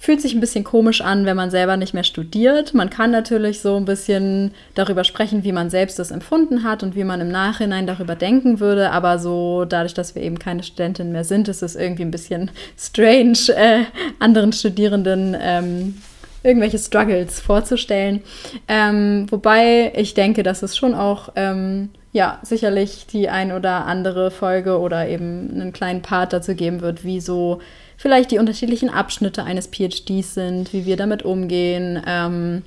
fühlt 0.02 0.20
sich 0.20 0.34
ein 0.34 0.40
bisschen 0.40 0.64
komisch 0.64 1.00
an, 1.00 1.26
wenn 1.26 1.36
man 1.36 1.52
selber 1.52 1.76
nicht 1.76 1.94
mehr 1.94 2.02
studiert. 2.02 2.74
Man 2.74 2.90
kann 2.90 3.12
natürlich 3.12 3.60
so 3.60 3.76
ein 3.76 3.84
bisschen 3.84 4.50
darüber 4.74 5.04
sprechen, 5.04 5.44
wie 5.44 5.52
man 5.52 5.70
selbst 5.70 5.96
das 6.00 6.10
empfunden 6.10 6.64
hat 6.64 6.82
und 6.82 6.96
wie 6.96 7.04
man 7.04 7.20
im 7.20 7.28
Nachhinein 7.28 7.86
darüber 7.86 8.16
denken 8.16 8.58
würde. 8.58 8.90
Aber 8.90 9.20
so 9.20 9.64
dadurch, 9.64 9.94
dass 9.94 10.16
wir 10.16 10.22
eben 10.22 10.40
keine 10.40 10.64
Studentin 10.64 11.12
mehr 11.12 11.22
sind, 11.22 11.46
ist 11.46 11.62
es 11.62 11.76
irgendwie 11.76 12.02
ein 12.02 12.10
bisschen 12.10 12.50
strange, 12.76 13.54
äh, 13.54 13.84
anderen 14.18 14.52
Studierenden 14.52 15.36
ähm, 15.40 15.94
irgendwelche 16.42 16.78
Struggles 16.80 17.38
vorzustellen. 17.38 18.22
Ähm, 18.66 19.26
wobei 19.30 19.92
ich 19.94 20.14
denke, 20.14 20.42
dass 20.42 20.64
es 20.64 20.76
schon 20.76 20.94
auch 20.94 21.28
ähm, 21.36 21.90
ja 22.10 22.40
sicherlich 22.42 23.06
die 23.06 23.28
ein 23.28 23.52
oder 23.52 23.86
andere 23.86 24.32
Folge 24.32 24.80
oder 24.80 25.06
eben 25.06 25.48
einen 25.54 25.72
kleinen 25.72 26.02
Part 26.02 26.32
dazu 26.32 26.56
geben 26.56 26.80
wird, 26.80 27.04
wie 27.04 27.20
so 27.20 27.60
vielleicht 28.02 28.30
die 28.32 28.38
unterschiedlichen 28.38 28.90
Abschnitte 28.90 29.44
eines 29.44 29.68
PhDs 29.68 30.34
sind, 30.34 30.72
wie 30.72 30.86
wir 30.86 30.96
damit 30.96 31.22
umgehen. 31.22 32.02
Ähm, 32.04 32.62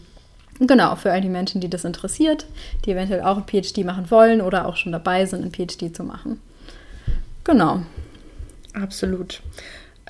genau, 0.59 0.95
für 0.95 1.11
all 1.11 1.19
die 1.19 1.27
Menschen, 1.27 1.59
die 1.59 1.69
das 1.69 1.83
interessiert, 1.83 2.45
die 2.85 2.91
eventuell 2.91 3.21
auch 3.21 3.35
ein 3.35 3.43
PhD 3.43 3.83
machen 3.83 4.09
wollen 4.09 4.39
oder 4.39 4.65
auch 4.65 4.77
schon 4.77 4.93
dabei 4.93 5.25
sind, 5.25 5.43
ein 5.43 5.51
PhD 5.51 5.93
zu 5.93 6.05
machen. 6.05 6.39
Genau. 7.43 7.81
Absolut. 8.73 9.41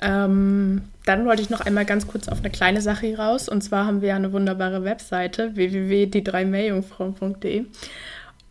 Ähm, 0.00 0.82
dann 1.04 1.26
wollte 1.26 1.42
ich 1.42 1.50
noch 1.50 1.60
einmal 1.60 1.86
ganz 1.86 2.06
kurz 2.06 2.28
auf 2.28 2.38
eine 2.38 2.50
kleine 2.50 2.80
Sache 2.80 3.16
raus. 3.16 3.48
Und 3.48 3.62
zwar 3.62 3.84
haben 3.84 4.02
wir 4.02 4.14
eine 4.14 4.32
wunderbare 4.32 4.84
Webseite 4.84 5.56
www.die3meerjungfrauen.de. 5.56 7.64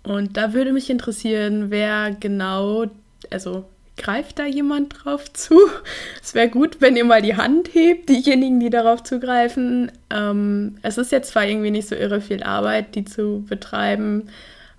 Und 0.03 0.35
da 0.35 0.53
würde 0.53 0.73
mich 0.73 0.89
interessieren, 0.89 1.71
wer 1.71 2.11
genau, 2.19 2.87
also 3.31 3.63
Greift 3.97 4.39
da 4.39 4.45
jemand 4.45 4.93
drauf 5.05 5.31
zu? 5.31 5.59
Es 6.21 6.33
wäre 6.33 6.49
gut, 6.49 6.81
wenn 6.81 6.97
ihr 6.97 7.05
mal 7.05 7.21
die 7.21 7.37
Hand 7.37 7.73
hebt, 7.73 8.09
diejenigen, 8.09 8.59
die 8.59 8.69
darauf 8.69 9.03
zugreifen. 9.03 9.91
Ähm, 10.09 10.77
es 10.81 10.97
ist 10.97 11.11
jetzt 11.11 11.31
zwar 11.31 11.45
irgendwie 11.45 11.71
nicht 11.71 11.87
so 11.87 11.95
irre 11.95 12.19
viel 12.19 12.43
Arbeit, 12.43 12.95
die 12.95 13.05
zu 13.05 13.45
betreiben, 13.47 14.29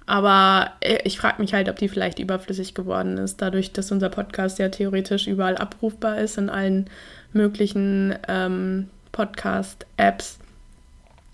aber 0.07 0.73
äh, 0.81 0.99
ich 1.05 1.19
frage 1.19 1.43
mich 1.43 1.53
halt, 1.53 1.69
ob 1.69 1.77
die 1.77 1.89
vielleicht 1.89 2.19
überflüssig 2.19 2.75
geworden 2.75 3.19
ist, 3.19 3.43
dadurch, 3.43 3.73
dass 3.73 3.91
unser 3.91 4.09
Podcast 4.09 4.59
ja 4.59 4.69
theoretisch 4.69 5.27
überall 5.27 5.57
abrufbar 5.57 6.19
ist, 6.19 6.39
in 6.39 6.49
allen 6.49 6.89
möglichen 7.33 8.15
ähm, 8.29 8.89
Podcast-Apps 9.13 10.39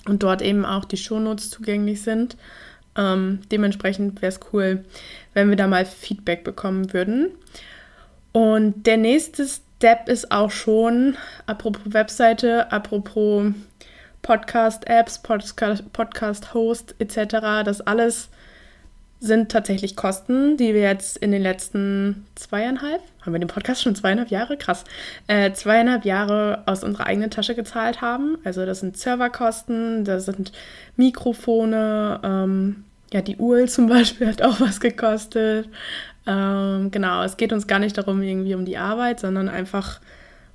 und 0.06 0.22
dort 0.22 0.42
eben 0.42 0.64
auch 0.64 0.84
die 0.84 0.96
Shownotes 0.96 1.50
zugänglich 1.50 2.02
sind. 2.02 2.36
Ähm, 2.96 3.40
dementsprechend 3.50 4.20
wäre 4.20 4.32
es 4.32 4.40
cool, 4.52 4.84
wenn 5.34 5.48
wir 5.48 5.56
da 5.56 5.66
mal 5.66 5.84
Feedback 5.84 6.44
bekommen 6.44 6.92
würden. 6.92 7.28
Und 8.32 8.86
der 8.86 8.96
nächste 8.96 9.46
Step 9.46 10.08
ist 10.08 10.32
auch 10.32 10.50
schon, 10.50 11.16
apropos 11.46 11.82
Webseite, 11.86 12.72
apropos 12.72 13.52
Podcast-Apps, 14.22 15.22
Podcast-Host 15.22 16.94
etc., 16.98 17.64
das 17.64 17.80
alles 17.82 18.30
sind 19.22 19.52
tatsächlich 19.52 19.94
Kosten, 19.94 20.56
die 20.56 20.74
wir 20.74 20.80
jetzt 20.80 21.16
in 21.16 21.30
den 21.30 21.42
letzten 21.42 22.26
zweieinhalb, 22.34 23.00
haben 23.20 23.32
wir 23.32 23.38
den 23.38 23.48
Podcast 23.48 23.82
schon 23.82 23.94
zweieinhalb 23.94 24.30
Jahre? 24.30 24.56
Krass. 24.56 24.82
Äh, 25.28 25.52
zweieinhalb 25.52 26.04
Jahre 26.04 26.64
aus 26.66 26.82
unserer 26.82 27.06
eigenen 27.06 27.30
Tasche 27.30 27.54
gezahlt 27.54 28.00
haben. 28.00 28.38
Also 28.42 28.66
das 28.66 28.80
sind 28.80 28.96
Serverkosten, 28.96 30.04
das 30.04 30.24
sind 30.24 30.50
Mikrofone, 30.96 32.20
ähm, 32.24 32.84
ja, 33.12 33.22
die 33.22 33.36
Uhr 33.36 33.66
zum 33.66 33.88
Beispiel 33.88 34.28
hat 34.28 34.42
auch 34.42 34.60
was 34.60 34.80
gekostet. 34.80 35.68
Ähm, 36.26 36.90
genau, 36.90 37.22
es 37.24 37.36
geht 37.36 37.52
uns 37.52 37.66
gar 37.66 37.78
nicht 37.78 37.98
darum, 37.98 38.22
irgendwie 38.22 38.54
um 38.54 38.64
die 38.64 38.78
Arbeit, 38.78 39.20
sondern 39.20 39.48
einfach 39.48 40.00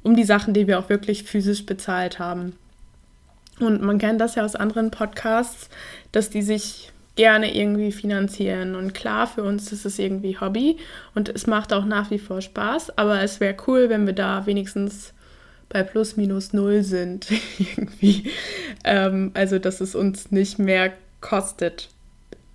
um 0.04 0.16
die 0.16 0.24
Sachen, 0.24 0.54
die 0.54 0.68
wir 0.68 0.80
auch 0.80 0.90
wirklich 0.90 1.24
physisch 1.24 1.66
bezahlt 1.66 2.20
haben. 2.20 2.54
Und 3.60 3.82
man 3.82 3.98
kennt 3.98 4.22
das 4.22 4.36
ja 4.36 4.46
aus 4.46 4.56
anderen 4.56 4.92
Podcasts, 4.92 5.70
dass 6.12 6.30
die 6.30 6.44
sich 6.44 6.92
gerne 7.16 7.54
irgendwie 7.54 7.92
finanzieren. 7.92 8.76
Und 8.76 8.94
klar, 8.94 9.28
für 9.28 9.44
uns 9.44 9.72
ist 9.72 9.86
es 9.86 10.00
irgendwie 10.00 10.40
Hobby 10.40 10.78
und 11.16 11.28
es 11.30 11.48
macht 11.48 11.74
auch 11.74 11.84
nach 11.84 12.12
wie 12.12 12.20
vor 12.20 12.42
Spaß, 12.42 12.98
aber 12.98 13.22
es 13.22 13.40
wäre 13.40 13.58
cool, 13.68 13.90
wenn 13.90 14.06
wir 14.06 14.14
da 14.14 14.46
wenigstens 14.46 15.14
bei 15.70 15.84
plus 15.84 16.16
minus 16.16 16.54
null 16.54 16.84
sind. 16.84 17.28
irgendwie. 17.60 18.32
Ähm, 18.84 19.32
also, 19.34 19.60
dass 19.60 19.82
es 19.82 19.96
uns 19.96 20.32
nicht 20.32 20.60
mehr 20.60 20.94
kostet. 21.20 21.90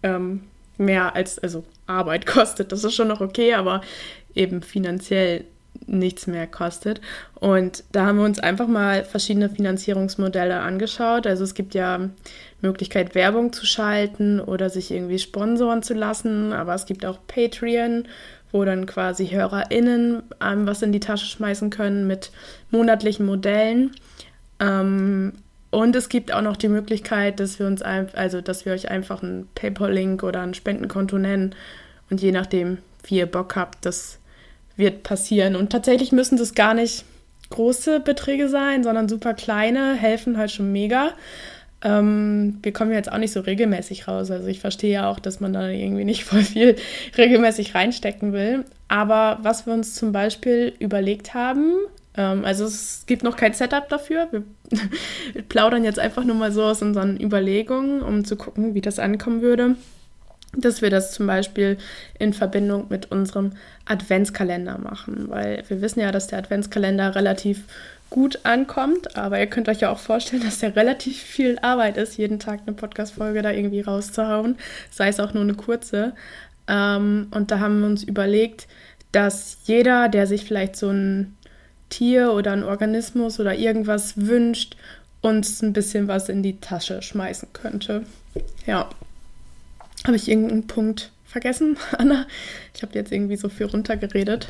Ähm, 0.02 0.42
mehr 0.78 1.14
als, 1.14 1.38
also 1.38 1.64
Arbeit 1.86 2.26
kostet. 2.26 2.72
Das 2.72 2.84
ist 2.84 2.94
schon 2.94 3.08
noch 3.08 3.20
okay, 3.20 3.54
aber 3.54 3.82
eben 4.34 4.62
finanziell 4.62 5.44
nichts 5.86 6.26
mehr 6.26 6.46
kostet. 6.46 7.00
Und 7.34 7.84
da 7.92 8.06
haben 8.06 8.18
wir 8.18 8.24
uns 8.24 8.38
einfach 8.38 8.68
mal 8.68 9.04
verschiedene 9.04 9.48
Finanzierungsmodelle 9.48 10.60
angeschaut. 10.60 11.26
Also 11.26 11.44
es 11.44 11.54
gibt 11.54 11.74
ja 11.74 12.10
Möglichkeit, 12.60 13.14
Werbung 13.14 13.52
zu 13.52 13.66
schalten 13.66 14.40
oder 14.40 14.70
sich 14.70 14.90
irgendwie 14.90 15.18
sponsoren 15.18 15.82
zu 15.82 15.94
lassen, 15.94 16.52
aber 16.52 16.74
es 16.74 16.86
gibt 16.86 17.04
auch 17.04 17.18
Patreon, 17.26 18.06
wo 18.52 18.64
dann 18.64 18.86
quasi 18.86 19.28
HörerInnen 19.28 20.22
einem 20.38 20.66
was 20.66 20.82
in 20.82 20.92
die 20.92 21.00
Tasche 21.00 21.26
schmeißen 21.26 21.70
können 21.70 22.06
mit 22.06 22.30
monatlichen 22.70 23.26
Modellen. 23.26 23.92
Ähm, 24.60 25.32
und 25.72 25.96
es 25.96 26.10
gibt 26.10 26.32
auch 26.32 26.42
noch 26.42 26.58
die 26.58 26.68
Möglichkeit, 26.68 27.40
dass 27.40 27.58
wir 27.58 27.66
uns 27.66 27.80
also 27.80 28.42
dass 28.42 28.66
wir 28.66 28.74
euch 28.74 28.90
einfach 28.90 29.22
einen 29.22 29.48
PayPal-Link 29.54 30.22
oder 30.22 30.42
ein 30.42 30.52
Spendenkonto 30.52 31.16
nennen. 31.16 31.54
Und 32.10 32.20
je 32.20 32.30
nachdem, 32.30 32.76
wie 33.04 33.16
ihr 33.16 33.26
Bock 33.26 33.56
habt, 33.56 33.86
das 33.86 34.18
wird 34.76 35.02
passieren. 35.02 35.56
Und 35.56 35.72
tatsächlich 35.72 36.12
müssen 36.12 36.36
das 36.36 36.54
gar 36.54 36.74
nicht 36.74 37.06
große 37.48 38.00
Beträge 38.00 38.50
sein, 38.50 38.84
sondern 38.84 39.08
super 39.08 39.32
kleine, 39.32 39.94
helfen 39.94 40.36
halt 40.36 40.50
schon 40.50 40.72
mega. 40.72 41.12
Ähm, 41.82 42.58
wir 42.62 42.74
kommen 42.74 42.92
jetzt 42.92 43.10
auch 43.10 43.16
nicht 43.16 43.32
so 43.32 43.40
regelmäßig 43.40 44.06
raus. 44.06 44.30
Also 44.30 44.48
ich 44.48 44.60
verstehe 44.60 44.92
ja 44.92 45.08
auch, 45.08 45.20
dass 45.20 45.40
man 45.40 45.54
da 45.54 45.70
irgendwie 45.70 46.04
nicht 46.04 46.24
voll 46.26 46.42
viel 46.42 46.76
regelmäßig 47.16 47.74
reinstecken 47.74 48.34
will. 48.34 48.66
Aber 48.88 49.38
was 49.40 49.64
wir 49.64 49.72
uns 49.72 49.94
zum 49.94 50.12
Beispiel 50.12 50.74
überlegt 50.80 51.32
haben, 51.32 51.72
ähm, 52.16 52.44
also 52.44 52.64
es 52.66 53.04
gibt 53.06 53.22
noch 53.22 53.36
kein 53.36 53.54
Setup 53.54 53.88
dafür. 53.88 54.28
Wir, 54.30 54.42
wir 55.32 55.42
plaudern 55.48 55.84
jetzt 55.84 55.98
einfach 55.98 56.24
nur 56.24 56.36
mal 56.36 56.52
so 56.52 56.62
aus 56.62 56.82
unseren 56.82 57.20
Überlegungen, 57.20 58.02
um 58.02 58.24
zu 58.24 58.36
gucken, 58.36 58.74
wie 58.74 58.80
das 58.80 58.98
ankommen 58.98 59.42
würde. 59.42 59.76
Dass 60.54 60.82
wir 60.82 60.90
das 60.90 61.12
zum 61.12 61.26
Beispiel 61.26 61.78
in 62.18 62.34
Verbindung 62.34 62.86
mit 62.90 63.10
unserem 63.10 63.52
Adventskalender 63.86 64.78
machen, 64.78 65.30
weil 65.30 65.64
wir 65.68 65.80
wissen 65.80 66.00
ja, 66.00 66.12
dass 66.12 66.26
der 66.26 66.40
Adventskalender 66.40 67.14
relativ 67.14 67.64
gut 68.10 68.40
ankommt, 68.42 69.16
aber 69.16 69.40
ihr 69.40 69.46
könnt 69.46 69.70
euch 69.70 69.80
ja 69.80 69.90
auch 69.90 69.98
vorstellen, 69.98 70.44
dass 70.44 70.58
der 70.58 70.76
relativ 70.76 71.16
viel 71.16 71.58
Arbeit 71.62 71.96
ist, 71.96 72.18
jeden 72.18 72.38
Tag 72.38 72.60
eine 72.66 72.76
Podcast-Folge 72.76 73.40
da 73.40 73.50
irgendwie 73.50 73.80
rauszuhauen, 73.80 74.58
sei 74.90 75.08
es 75.08 75.18
auch 75.18 75.32
nur 75.32 75.42
eine 75.42 75.54
kurze. 75.54 76.12
Ähm, 76.68 77.28
und 77.30 77.50
da 77.50 77.58
haben 77.58 77.80
wir 77.80 77.86
uns 77.86 78.02
überlegt, 78.02 78.68
dass 79.12 79.58
jeder, 79.64 80.10
der 80.10 80.26
sich 80.26 80.44
vielleicht 80.44 80.76
so 80.76 80.90
ein 80.90 81.36
Tier 81.92 82.32
oder 82.32 82.52
ein 82.52 82.64
Organismus 82.64 83.38
oder 83.38 83.54
irgendwas 83.54 84.14
wünscht, 84.16 84.76
uns 85.20 85.62
ein 85.62 85.74
bisschen 85.74 86.08
was 86.08 86.28
in 86.28 86.42
die 86.42 86.58
Tasche 86.58 87.02
schmeißen 87.02 87.48
könnte. 87.52 88.04
Ja. 88.66 88.88
Habe 90.04 90.16
ich 90.16 90.28
irgendeinen 90.28 90.66
Punkt 90.66 91.12
vergessen, 91.26 91.76
Anna? 91.98 92.26
Ich 92.74 92.82
habe 92.82 92.94
jetzt 92.94 93.12
irgendwie 93.12 93.36
so 93.36 93.48
viel 93.48 93.66
runtergeredet. 93.66 94.48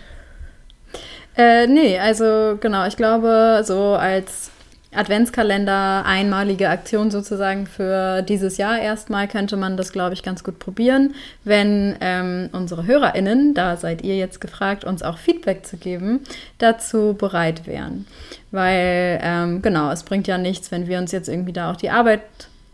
Äh, 1.36 1.66
nee, 1.66 1.98
also 1.98 2.56
genau, 2.60 2.86
ich 2.86 2.96
glaube, 2.96 3.62
so 3.64 3.94
als 3.94 4.51
Adventskalender, 4.94 6.04
einmalige 6.04 6.68
Aktion 6.68 7.10
sozusagen 7.10 7.66
für 7.66 8.22
dieses 8.22 8.58
Jahr 8.58 8.78
erstmal, 8.78 9.26
könnte 9.26 9.56
man 9.56 9.76
das, 9.76 9.92
glaube 9.92 10.14
ich, 10.14 10.22
ganz 10.22 10.44
gut 10.44 10.58
probieren, 10.58 11.14
wenn 11.44 11.96
ähm, 12.00 12.50
unsere 12.52 12.86
HörerInnen, 12.86 13.54
da 13.54 13.76
seid 13.76 14.02
ihr 14.02 14.16
jetzt 14.16 14.40
gefragt, 14.40 14.84
uns 14.84 15.02
auch 15.02 15.18
Feedback 15.18 15.64
zu 15.64 15.78
geben, 15.78 16.20
dazu 16.58 17.14
bereit 17.18 17.66
wären. 17.66 18.06
Weil, 18.50 19.18
ähm, 19.22 19.62
genau, 19.62 19.90
es 19.90 20.02
bringt 20.02 20.26
ja 20.26 20.36
nichts, 20.36 20.70
wenn 20.70 20.86
wir 20.86 20.98
uns 20.98 21.10
jetzt 21.12 21.28
irgendwie 21.28 21.52
da 21.52 21.70
auch 21.70 21.76
die 21.76 21.90
Arbeit 21.90 22.20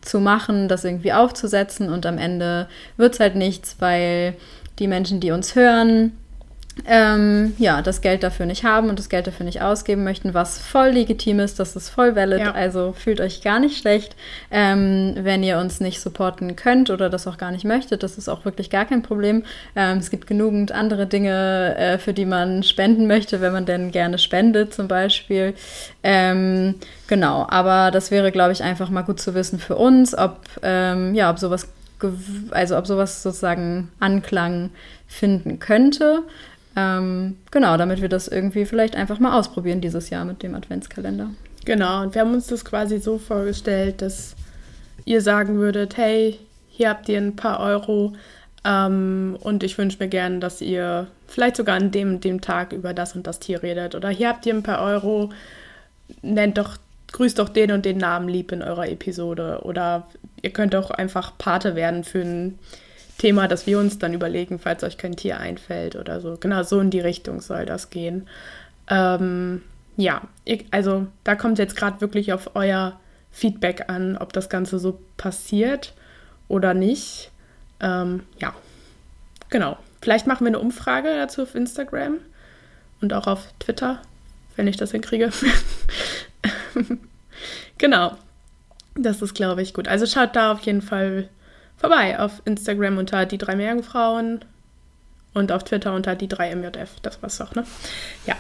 zu 0.01 0.21
machen, 0.21 0.69
das 0.69 0.85
irgendwie 0.85 1.13
aufzusetzen 1.13 1.91
und 1.93 2.07
am 2.07 2.19
Ende 2.19 2.69
wird 2.97 3.15
es 3.15 3.21
halt 3.21 3.37
nichts, 3.37 3.77
weil 3.79 4.35
die 4.79 4.89
Menschen, 4.89 5.21
die 5.21 5.31
uns 5.31 5.55
hören, 5.55 6.13
ähm, 6.87 7.55
ja, 7.59 7.83
das 7.83 8.01
Geld 8.01 8.23
dafür 8.23 8.47
nicht 8.47 8.65
haben 8.65 8.89
und 8.89 8.99
das 8.99 9.09
Geld 9.09 9.27
dafür 9.27 9.45
nicht 9.45 9.63
ausgeben 9.63 10.05
möchten, 10.05 10.35
was 10.35 10.59
voll 10.59 10.91
legitim 10.91 11.41
ist, 11.41 11.59
das 11.59 11.77
ist 11.77 11.89
voll 11.89 12.17
valid, 12.17 12.41
ja. 12.41 12.53
also 12.53 12.93
fühlt 12.93 13.21
euch 13.21 13.43
gar 13.43 13.59
nicht 13.59 13.79
schlecht, 13.79 14.17
ähm, 14.51 15.15
wenn 15.17 15.43
ihr 15.43 15.59
uns 15.59 15.81
nicht 15.81 16.01
supporten 16.01 16.57
könnt 16.57 16.91
oder 16.91 17.11
das 17.11 17.27
auch 17.27 17.39
gar 17.39 17.51
nicht 17.51 17.65
möchtet, 17.65 18.03
das 18.03 18.19
ist 18.19 18.29
auch 18.29 18.45
wirklich 18.45 18.71
gar 18.71 18.85
kein 18.85 19.03
Problem. 19.03 19.45
Ähm, 19.77 19.99
es 19.99 20.11
gibt 20.11 20.27
genügend 20.27 20.73
andere 20.73 21.07
Dinge, 21.07 21.77
äh, 21.77 21.99
für 21.99 22.13
die 22.13 22.27
man 22.27 22.63
spenden 22.63 23.07
möchte, 23.07 23.41
wenn 23.41 23.53
man 23.53 23.67
denn 23.67 23.91
gerne 23.91 24.19
spendet 24.19 24.75
zum 24.75 24.89
Beispiel. 24.89 25.55
Ähm, 26.03 26.77
genau, 27.07 27.47
aber 27.49 27.91
das 27.91 28.11
wäre, 28.11 28.33
glaube 28.33 28.53
ich, 28.53 28.63
einfach 28.63 28.91
mal 28.91 29.03
gut 29.03 29.21
zu 29.21 29.35
wissen 29.35 29.59
für 29.59 29.77
uns, 29.77 30.17
ob, 30.17 30.41
ähm, 30.63 31.15
ja, 31.15 31.31
ob 31.31 31.39
sowas 31.39 31.69
also 32.51 32.77
ob 32.77 32.87
sowas 32.87 33.23
sozusagen 33.23 33.91
Anklang 34.01 34.71
finden 35.07 35.59
könnte. 35.59 36.23
Ähm, 36.79 37.37
genau, 37.51 37.77
damit 37.77 38.01
wir 38.01 38.09
das 38.09 38.29
irgendwie 38.29 38.65
vielleicht 38.65 38.95
einfach 38.95 39.19
mal 39.19 39.37
ausprobieren 39.37 39.81
dieses 39.81 40.11
Jahr 40.11 40.25
mit 40.25 40.45
dem 40.45 40.55
Adventskalender. 40.55 41.31
Genau, 41.65 42.03
und 42.03 42.15
wir 42.15 42.21
haben 42.23 42.33
uns 42.33 42.47
das 42.47 42.65
quasi 42.65 42.99
so 42.99 43.19
vorgestellt, 43.19 44.01
dass 44.01 44.37
ihr 45.05 45.21
sagen 45.21 45.57
würdet, 45.57 45.97
hey, 45.97 46.39
hier 46.69 46.91
habt 46.91 47.09
ihr 47.09 47.19
ein 47.19 47.35
paar 47.35 47.59
Euro 47.59 48.13
ähm, 48.65 49.37
und 49.41 49.65
ich 49.65 49.77
wünsche 49.77 49.99
mir 49.99 50.09
gerne, 50.09 50.39
dass 50.39 50.61
ihr 50.61 51.09
vielleicht 51.27 51.57
sogar 51.57 51.77
an 51.77 51.91
dem, 51.91 52.21
dem 52.21 52.41
Tag 52.41 52.73
über 52.73 52.95
das 52.95 53.17
und 53.17 53.27
das 53.27 53.41
Tier 53.41 53.63
redet. 53.63 53.97
Oder 53.97 54.11
hier 54.11 54.29
habt 54.29 54.47
ihr 54.47 54.55
ein 54.55 54.63
paar 54.63 54.81
Euro, 54.81 55.31
nennt 56.23 56.59
doch, 56.59 56.77
grüßt 57.11 57.41
doch 57.41 57.49
den 57.49 57.73
und 57.73 57.87
den 57.87 57.99
Namen 57.99 58.29
lieb 58.29 58.53
in 58.53 58.63
eurer 58.63 58.89
Episode. 58.89 59.61
Oder 59.65 60.07
ihr 60.43 60.51
könnt 60.51 60.77
auch 60.77 60.93
einfach 60.93 61.37
Pate 61.39 61.75
werden 61.75 62.05
für 62.05 62.21
ein 62.21 62.59
Thema, 63.19 63.49
das 63.49 63.67
wir 63.67 63.79
uns 63.79 63.99
dann 63.99 64.15
überlegen, 64.15 64.59
falls 64.59 64.85
euch 64.85 64.97
kein 64.97 65.17
Tier 65.17 65.39
einfällt 65.39 65.97
oder 65.97 66.21
so. 66.21 66.37
Genau, 66.39 66.63
so 66.63 66.81
in 66.81 66.91
die 66.91 67.01
Richtung 67.01 67.41
soll 67.41 67.67
das 67.67 67.91
gehen. 67.91 68.29
Ähm, 68.89 69.63
ja, 69.97 70.23
ich, 70.45 70.67
also 70.71 71.09
da 71.25 71.35
kommt 71.35 71.59
jetzt 71.59 71.77
gerade 71.77 72.01
wirklich 72.01 72.33
auf 72.33 72.53
euer 72.55 72.99
Feedback 73.33 73.89
an, 73.89 74.17
ob 74.17 74.33
das 74.33 74.49
Ganze 74.49 74.79
so 74.79 75.01
passiert 75.17 75.95
oder 76.47 76.75
nicht. 76.75 77.31
Ähm, 77.81 78.23
ja, 78.39 78.55
genau. 79.51 79.77
Vielleicht 80.01 80.29
machen 80.29 80.45
wir 80.45 80.49
eine 80.49 80.61
Umfrage 80.61 81.09
dazu 81.09 81.43
auf 81.43 81.57
Instagram 81.57 82.19
und 83.01 83.13
auch 83.13 83.27
auf 83.27 83.49
Twitter, 83.59 84.01
wenn 84.55 84.69
ich 84.69 84.77
das 84.77 84.93
hinkriege. 84.93 85.31
genau. 87.79 88.17
Das 88.95 89.23
ist, 89.23 89.35
glaube 89.35 89.63
ich, 89.63 89.75
gut. 89.75 89.89
Also 89.89 90.07
schaut 90.07 90.37
da 90.37 90.53
auf 90.53 90.61
jeden 90.61 90.83
Fall 90.83 91.29
vorbei 91.79 92.19
auf 92.19 92.43
Instagram 92.45 92.99
unter 92.99 93.25
die 93.27 93.39
drei 93.39 93.57
Meerjungfrauen 93.57 94.45
und 95.35 95.53
auf 95.53 95.65
Twitter 95.65 95.95
unter 95.95 96.15
die 96.15 96.29
drei 96.29 96.55
MJF. 96.55 97.01
Das 97.03 97.23
war's 97.23 97.39
doch, 97.39 97.55
ne? 97.55 97.65
Ja. 98.27 98.37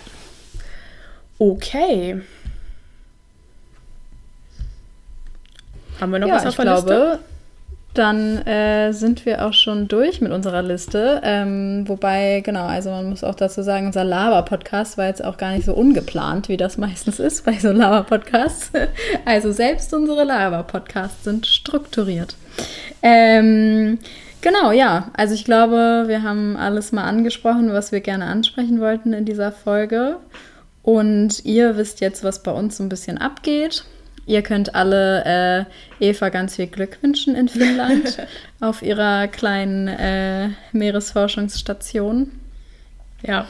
Okay. 1.38 2.20
Haben 6.00 6.12
wir 6.12 6.18
noch 6.18 6.28
ja, 6.28 6.34
was 6.34 6.46
auf 6.46 6.56
der 6.56 6.64
glaube, 6.64 6.90
Liste? 6.90 7.20
Dann 7.98 8.46
äh, 8.46 8.92
sind 8.92 9.26
wir 9.26 9.44
auch 9.44 9.52
schon 9.52 9.88
durch 9.88 10.20
mit 10.20 10.30
unserer 10.30 10.62
Liste. 10.62 11.20
Ähm, 11.24 11.82
wobei, 11.88 12.42
genau, 12.44 12.64
also 12.64 12.90
man 12.90 13.10
muss 13.10 13.24
auch 13.24 13.34
dazu 13.34 13.62
sagen, 13.62 13.86
unser 13.86 14.04
Lava-Podcast 14.04 14.96
war 14.98 15.06
jetzt 15.06 15.24
auch 15.24 15.36
gar 15.36 15.50
nicht 15.50 15.64
so 15.64 15.74
ungeplant, 15.74 16.48
wie 16.48 16.56
das 16.56 16.78
meistens 16.78 17.18
ist 17.18 17.44
bei 17.44 17.54
so 17.54 17.72
Lava-Podcasts. 17.72 18.70
Also 19.24 19.50
selbst 19.50 19.92
unsere 19.92 20.22
Lava-Podcasts 20.22 21.24
sind 21.24 21.44
strukturiert. 21.44 22.36
Ähm, 23.02 23.98
genau, 24.42 24.70
ja. 24.70 25.10
Also 25.16 25.34
ich 25.34 25.44
glaube, 25.44 26.04
wir 26.06 26.22
haben 26.22 26.56
alles 26.56 26.92
mal 26.92 27.02
angesprochen, 27.02 27.72
was 27.72 27.90
wir 27.90 28.00
gerne 28.00 28.26
ansprechen 28.26 28.80
wollten 28.80 29.12
in 29.12 29.24
dieser 29.24 29.50
Folge. 29.50 30.18
Und 30.84 31.44
ihr 31.44 31.76
wisst 31.76 32.00
jetzt, 32.00 32.22
was 32.22 32.44
bei 32.44 32.52
uns 32.52 32.76
so 32.76 32.84
ein 32.84 32.88
bisschen 32.88 33.18
abgeht. 33.18 33.84
Ihr 34.28 34.42
könnt 34.42 34.74
alle 34.74 35.66
äh, 36.00 36.10
Eva 36.10 36.28
ganz 36.28 36.56
viel 36.56 36.66
Glück 36.66 36.98
wünschen 37.02 37.34
in 37.34 37.48
Finnland 37.48 38.18
auf 38.60 38.82
ihrer 38.82 39.26
kleinen 39.26 39.88
äh, 39.88 40.50
Meeresforschungsstation. 40.72 42.30
Ja, 43.26 43.48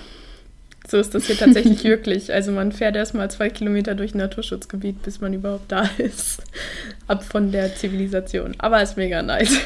so 0.86 0.98
ist 0.98 1.16
das 1.16 1.26
hier 1.26 1.36
tatsächlich 1.36 1.82
wirklich. 1.84 2.32
Also 2.32 2.52
man 2.52 2.70
fährt 2.70 2.94
erstmal 2.94 3.28
zwei 3.28 3.50
Kilometer 3.50 3.96
durch 3.96 4.14
ein 4.14 4.18
Naturschutzgebiet, 4.18 5.02
bis 5.02 5.20
man 5.20 5.34
überhaupt 5.34 5.72
da 5.72 5.90
ist. 5.98 6.44
Ab 7.08 7.24
von 7.24 7.50
der 7.50 7.74
Zivilisation. 7.74 8.54
Aber 8.58 8.80
ist 8.80 8.96
mega 8.96 9.20
nice. 9.20 9.58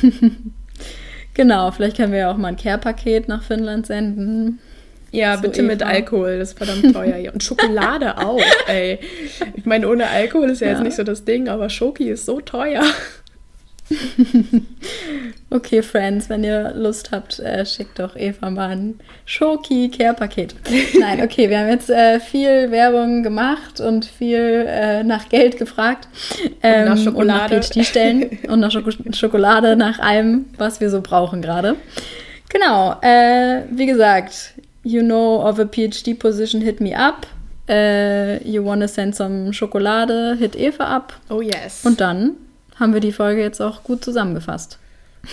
genau, 1.34 1.72
vielleicht 1.72 1.96
können 1.96 2.12
wir 2.12 2.20
ja 2.20 2.30
auch 2.30 2.36
mal 2.36 2.48
ein 2.48 2.56
Care-Paket 2.56 3.26
nach 3.26 3.42
Finnland 3.42 3.88
senden. 3.88 4.60
Ja, 5.10 5.36
so 5.36 5.42
bitte 5.42 5.60
Eva. 5.60 5.68
mit 5.68 5.82
Alkohol, 5.82 6.38
das 6.38 6.50
ist 6.50 6.58
verdammt 6.58 6.92
teuer. 6.92 7.32
Und 7.32 7.42
Schokolade 7.42 8.18
auch, 8.18 8.40
ey. 8.66 8.98
Ich 9.56 9.64
meine, 9.64 9.88
ohne 9.88 10.06
Alkohol 10.08 10.50
ist 10.50 10.60
ja, 10.60 10.68
ja, 10.68 10.72
jetzt 10.74 10.82
nicht 10.82 10.96
so 10.96 11.04
das 11.04 11.24
Ding, 11.24 11.48
aber 11.48 11.70
Schoki 11.70 12.10
ist 12.10 12.26
so 12.26 12.40
teuer. 12.40 12.84
okay, 15.50 15.82
Friends, 15.82 16.28
wenn 16.28 16.44
ihr 16.44 16.72
Lust 16.74 17.10
habt, 17.10 17.38
äh, 17.38 17.64
schickt 17.64 17.98
doch 17.98 18.16
Eva 18.16 18.50
mal 18.50 18.70
ein 18.70 19.00
Schoki-Care-Paket. 19.24 20.54
Nein, 21.00 21.22
okay, 21.22 21.48
wir 21.48 21.60
haben 21.60 21.68
jetzt 21.68 21.88
äh, 21.88 22.20
viel 22.20 22.70
Werbung 22.70 23.22
gemacht 23.22 23.80
und 23.80 24.04
viel 24.04 24.66
äh, 24.68 25.02
nach 25.04 25.28
Geld 25.28 25.56
gefragt. 25.56 26.08
Ähm, 26.62 26.82
und 26.82 26.88
nach 26.88 26.98
Schokolade. 26.98 27.56
Und 27.56 27.62
nach 27.62 27.70
PhD-Stellen 27.70 28.38
und 28.48 28.60
nach 28.60 28.70
Schoko 28.70 28.90
Schokolade, 29.12 29.76
nach 29.76 29.98
allem, 29.98 30.46
was 30.58 30.80
wir 30.80 30.90
so 30.90 31.00
brauchen 31.00 31.40
gerade. 31.40 31.76
Genau, 32.50 32.96
äh, 33.02 33.62
wie 33.70 33.86
gesagt, 33.86 34.54
you 34.88 35.02
know 35.02 35.42
of 35.42 35.58
a 35.58 35.64
PhD 35.64 36.18
position, 36.18 36.62
hit 36.62 36.80
me 36.80 36.94
up. 36.94 37.26
Uh, 37.68 38.38
you 38.44 38.62
wanna 38.64 38.88
send 38.88 39.14
some 39.14 39.52
Schokolade, 39.52 40.36
hit 40.38 40.56
Eva 40.56 40.84
ab. 40.84 41.12
Oh 41.28 41.42
yes. 41.42 41.84
Und 41.84 42.00
dann 42.00 42.36
haben 42.76 42.94
wir 42.94 43.00
die 43.00 43.12
Folge 43.12 43.42
jetzt 43.42 43.60
auch 43.60 43.82
gut 43.82 44.02
zusammengefasst. 44.02 44.78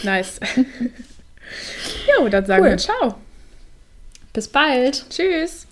Nice. 0.03 0.39
jo, 2.17 2.27
dann 2.27 2.45
sagen 2.45 2.63
cool. 2.63 2.71
wir 2.71 2.77
ciao. 2.77 3.15
Bis 4.33 4.49
bald. 4.49 5.05
Tschüss. 5.09 5.64